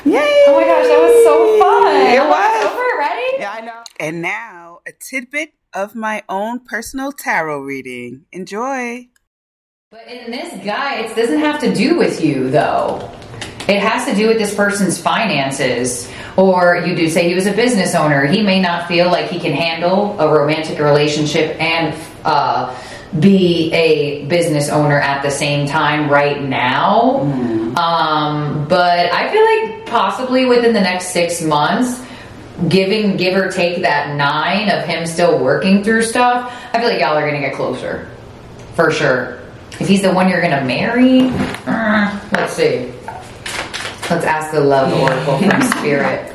[0.05, 0.19] Yay!
[0.47, 1.97] oh my gosh, that was so fun.
[1.97, 2.65] It was.
[2.65, 3.37] it's Over, ready?
[3.39, 3.83] Yeah, I know.
[3.99, 8.27] And now, a tidbit of my own personal tarot reading.
[8.33, 9.09] Enjoy.
[9.91, 13.11] But in this guide, it doesn't have to do with you, though.
[13.71, 16.11] It has to do with this person's finances.
[16.37, 18.27] Or you do say he was a business owner.
[18.27, 21.95] He may not feel like he can handle a romantic relationship and
[22.25, 22.77] uh,
[23.21, 27.21] be a business owner at the same time right now.
[27.77, 32.03] Um, but I feel like possibly within the next six months,
[32.69, 37.01] giving give or take that nine of him still working through stuff, I feel like
[37.01, 38.09] y'all are gonna get closer.
[38.75, 39.39] For sure.
[39.79, 41.31] If he's the one you're gonna marry,
[41.67, 42.93] uh, let's see.
[44.11, 46.27] Let's ask the love oracle from spirit.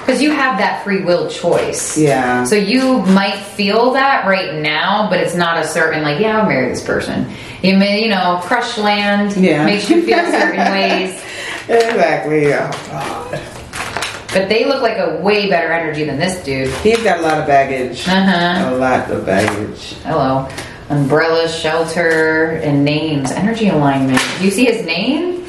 [0.00, 1.96] Because you have that free will choice.
[1.96, 2.44] Yeah.
[2.44, 6.46] So you might feel that right now, but it's not a certain like, yeah, I'll
[6.48, 7.30] marry this person.
[7.62, 9.64] You may, you know, crush land Yeah.
[9.64, 11.14] makes you feel certain ways.
[11.68, 12.52] Exactly.
[12.52, 13.30] Oh,
[14.34, 16.68] But they look like a way better energy than this dude.
[16.82, 18.06] He's got a lot of baggage.
[18.06, 18.74] Uh-huh.
[18.74, 19.94] A lot of baggage.
[20.02, 20.46] Hello.
[20.90, 23.30] Umbrella, shelter, and names.
[23.32, 24.20] Energy alignment.
[24.38, 25.43] Do you see his name?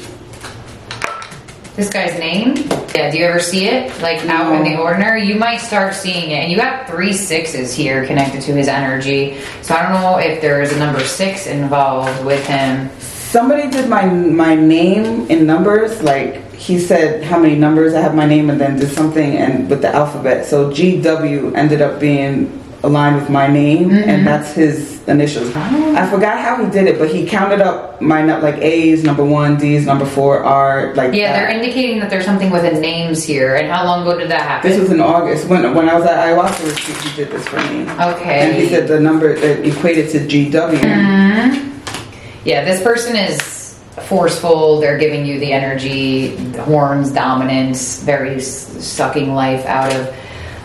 [1.76, 2.56] This guy's name?
[2.94, 4.00] Yeah, do you ever see it?
[4.00, 5.26] Like out in the ordinary?
[5.26, 6.36] You might start seeing it.
[6.36, 9.38] And you got three sixes here connected to his energy.
[9.60, 12.88] So I don't know if there's a number six involved with him.
[12.98, 16.02] Somebody did my my name in numbers.
[16.02, 19.68] Like he said how many numbers I have my name, and then did something and
[19.68, 20.46] with the alphabet.
[20.46, 22.48] So GW ended up being
[22.86, 24.08] aligned with my name, Mm-hmm.
[24.08, 25.54] and that's his initials.
[25.54, 29.56] I forgot how he did it, but he counted up my like A's number one,
[29.58, 31.36] D's number four, R like Yeah, that.
[31.36, 33.54] they're indicating that there's something with the names here.
[33.56, 34.70] And how long ago did that happen?
[34.70, 36.96] This was in August when when I was at ayahuasca retreat.
[37.02, 37.82] He did this for me.
[38.14, 38.40] Okay.
[38.48, 40.78] And he said the number it equated to GW.
[40.78, 42.48] Mm-hmm.
[42.48, 44.80] Yeah, this person is forceful.
[44.80, 50.14] They're giving you the energy, horns, dominance, very sucking life out of.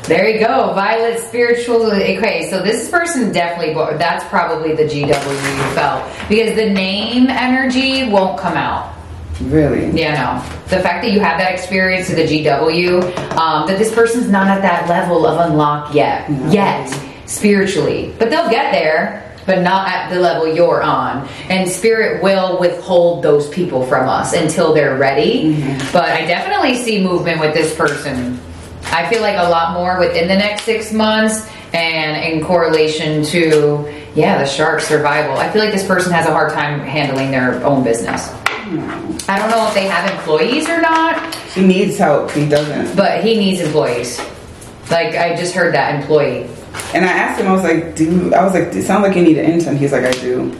[0.04, 1.86] There you go, Violet spiritual.
[1.92, 8.10] Okay, so this person definitely, that's probably the GW you felt because the name energy
[8.10, 8.96] won't come out.
[9.42, 9.90] Really?
[9.92, 10.58] Yeah, no.
[10.76, 13.02] The fact that you have that experience to the GW,
[13.38, 16.88] um, that this person's not at that level of unlock yet, yet
[17.26, 19.28] spiritually, but they'll get there.
[19.44, 24.34] But not at the level you're on, and spirit will withhold those people from us
[24.34, 25.56] until they're ready.
[25.92, 28.40] But I definitely see movement with this person.
[28.92, 33.94] I feel like a lot more within the next six months, and in correlation to
[34.16, 35.38] yeah, the shark survival.
[35.38, 38.30] I feel like this person has a hard time handling their own business.
[39.30, 42.32] I don't know if they have employees or not, He needs help.
[42.32, 42.96] He doesn't.
[42.96, 44.20] but he needs employees.
[44.90, 46.50] Like I just heard that employee.
[46.94, 49.24] And I asked him, I was like, do I was like, it sounds like you
[49.24, 49.78] need an intern.
[49.78, 50.52] He's like, I do.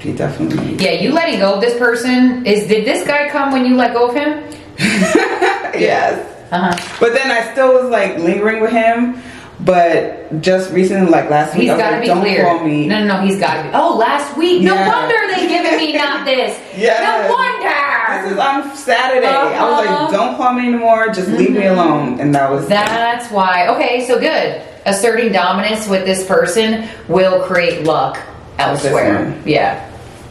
[0.00, 0.82] He definitely needs.
[0.82, 2.68] Yeah, you letting go of this person is.
[2.68, 4.44] Did this guy come when you let go of him?
[4.78, 6.37] yes.
[6.50, 6.96] Uh huh.
[7.00, 9.20] But then I still was like lingering with him.
[9.60, 12.44] But just recently, like last week, He's got to like, be don't clear.
[12.44, 12.86] call me.
[12.86, 13.26] No, no, no.
[13.26, 13.68] He's got to be.
[13.74, 14.62] Oh, last week.
[14.62, 16.56] No wonder they giving me not this.
[16.76, 17.00] yeah.
[17.26, 18.22] No wonder.
[18.22, 19.26] This is on Saturday.
[19.26, 20.02] I was Uh-huh.
[20.04, 21.08] like, don't call me anymore.
[21.08, 22.20] Just leave me alone.
[22.20, 23.66] And that was That's why.
[23.68, 24.62] Okay, so good.
[24.86, 28.16] Asserting dominance with this person will create luck
[28.58, 29.24] elsewhere.
[29.24, 29.42] one.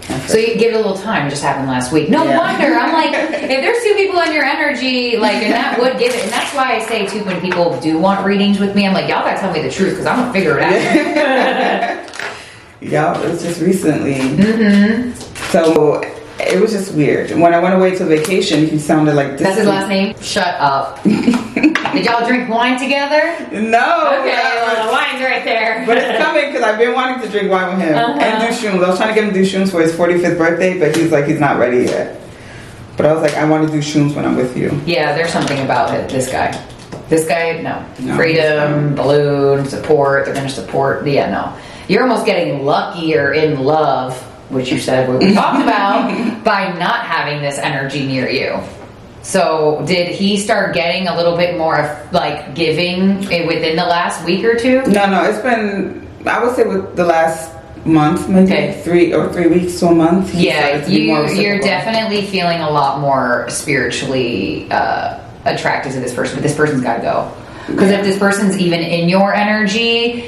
[0.10, 0.26] Yeah.
[0.28, 1.28] So you give it a little time.
[1.28, 2.10] It just happened last week.
[2.10, 2.38] No Yeah.
[2.38, 2.76] wonder.
[2.76, 6.24] I'm like, if there's two people in your energy, like, and that would give it.
[6.24, 9.10] And that's why I say too, when people do want readings with me, I'm like,
[9.10, 12.04] y'all gotta tell me the truth because I'm gonna figure it out.
[12.80, 14.14] Yeah, it was just recently.
[14.14, 15.12] Mm-hmm.
[15.52, 16.00] So
[16.40, 17.32] it was just weird.
[17.32, 19.42] When I went away to vacation, he sounded like this.
[19.42, 20.16] That's his last name.
[20.22, 21.02] Shut up.
[21.04, 23.22] Did y'all drink wine together?
[23.52, 24.20] No.
[24.20, 25.84] Okay, well, the wine's right there.
[25.88, 28.20] But it's coming because I've been wanting to drink wine with him Uh-huh.
[28.20, 28.84] and do shrooms.
[28.84, 31.12] I was trying to get him to do shrooms for his 45th birthday, but he's
[31.12, 32.20] like, he's not ready yet.
[32.98, 34.80] But I was like, I want to do shrooms when I'm with you.
[34.86, 36.10] Yeah, there's something about it.
[36.10, 36.52] This guy.
[37.10, 37.86] This guy, no.
[38.06, 38.16] No.
[38.16, 40.26] Freedom, balloon, support.
[40.26, 41.08] They're gonna support.
[41.08, 41.58] Yeah, no.
[41.88, 44.14] You're almost getting luckier in love,
[44.49, 48.60] which you said what we talked about, by not having this energy near you.
[49.24, 54.45] So, did he start getting a little bit more like giving within the last week
[54.45, 54.84] or two?
[54.88, 57.52] No, no, it's been, I would say with the last
[57.86, 58.82] month, maybe Okay.
[58.84, 60.34] three or three weeks to a month.
[60.34, 65.99] Yeah, started to be you you're definitely feeling a lot more spiritually uh, attracted to
[65.99, 67.34] this person, but this person's got to go.
[67.68, 70.24] Because if this person's even in your energy,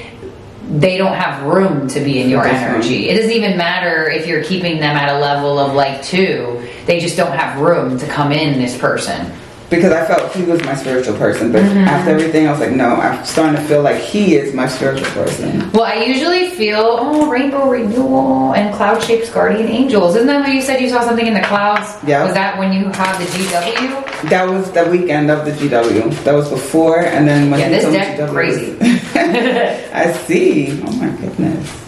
[0.69, 3.09] they don't have room to be in your energy.
[3.09, 6.99] It doesn't even matter if you're keeping them at a level of like two; they
[6.99, 9.31] just don't have room to come in this person.
[9.69, 11.77] Because I felt he was my spiritual person, but Mm-hmm.
[11.87, 15.05] after everything, I was like, no, I'm starting to feel like he is my spiritual
[15.11, 15.71] person.
[15.73, 20.15] Well, I usually feel oh rainbow renewal and cloud shaped guardian angels.
[20.15, 20.81] Isn't that what you said?
[20.81, 21.97] You saw something in the clouds.
[22.03, 22.23] Yeah.
[22.25, 24.08] Was that when you had the GW?
[24.25, 26.23] That was the weekend of the GW.
[26.23, 28.77] That was before, and then when Yeah, this deck GW crazy.
[29.93, 30.81] I see.
[30.85, 31.85] Oh my goodness.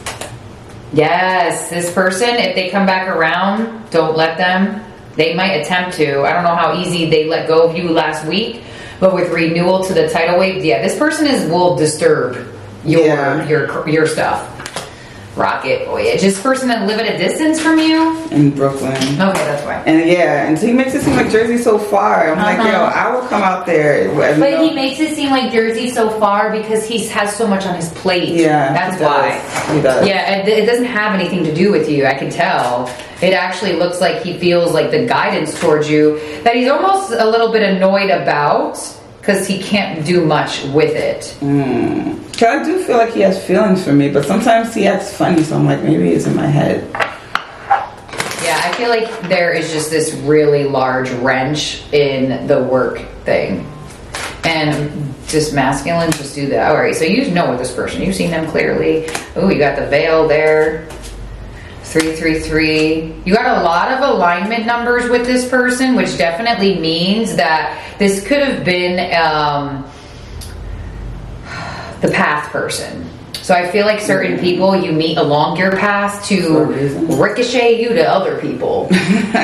[0.94, 4.84] Yes, this person, if they come back around, don't let them.
[5.16, 6.22] They might attempt to.
[6.24, 8.64] I don't know how easy they let go of you last week,
[9.00, 12.48] but with renewal to the tidal wave, yeah, this person is will disturb
[12.86, 13.48] your Yeah.
[13.48, 14.51] your your stuff.
[15.36, 16.20] Rocket voyage.
[16.22, 18.18] This person that live at a distance from you.
[18.32, 18.92] In Brooklyn.
[18.92, 19.76] Okay, that's why.
[19.86, 22.32] And yeah, and he makes it seem like Jersey's so far.
[22.32, 22.68] I'm like, Uh-huh.
[22.70, 24.14] yo, I will come out there.
[24.14, 27.66] But know, he makes it seem like Jersey so far because he has so much
[27.66, 28.30] on his plate.
[28.30, 29.74] Yeah, that's he why.
[29.74, 30.06] He does.
[30.06, 32.06] Yeah, it, it doesn't have anything to do with you.
[32.06, 32.88] I can tell.
[33.22, 37.26] It actually looks like he feels like the guidance towards you that he's almost a
[37.30, 38.78] little bit annoyed about
[39.22, 41.38] because he can't do much with it.
[41.42, 42.20] Mm.
[42.44, 45.56] I do feel like he has feelings for me, but sometimes he acts funny, so
[45.56, 46.90] I'm like, maybe it's in my head.
[48.44, 53.68] Yeah, I feel like there is just this really large wrench in the work thing.
[54.44, 56.72] And just masculine, just do that.
[56.72, 58.02] All right, so you know with this person.
[58.02, 59.06] You've seen them clearly.
[59.36, 60.90] Oh, you got the veil there.
[61.92, 63.14] Three, three, three.
[63.26, 68.26] You got a lot of alignment numbers with this person, which definitely means that this
[68.26, 69.84] could have been um,
[72.00, 73.10] the path person.
[73.42, 76.64] So I feel like certain people you meet along your path to
[77.20, 78.88] ricochet you to other people.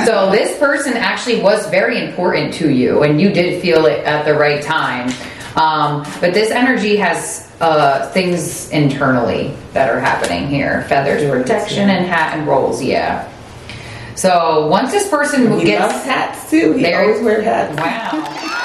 [0.06, 4.24] so this person actually was very important to you, and you did feel it at
[4.24, 5.10] the right time.
[5.58, 12.06] Um, but this energy has uh, things internally that are happening here: feathers, protection, and
[12.06, 12.82] hat and rolls.
[12.82, 13.28] Yeah.
[14.16, 16.74] So once this person He gets loves hats too.
[16.74, 17.76] He There- always wears hats.
[17.78, 18.64] Wow.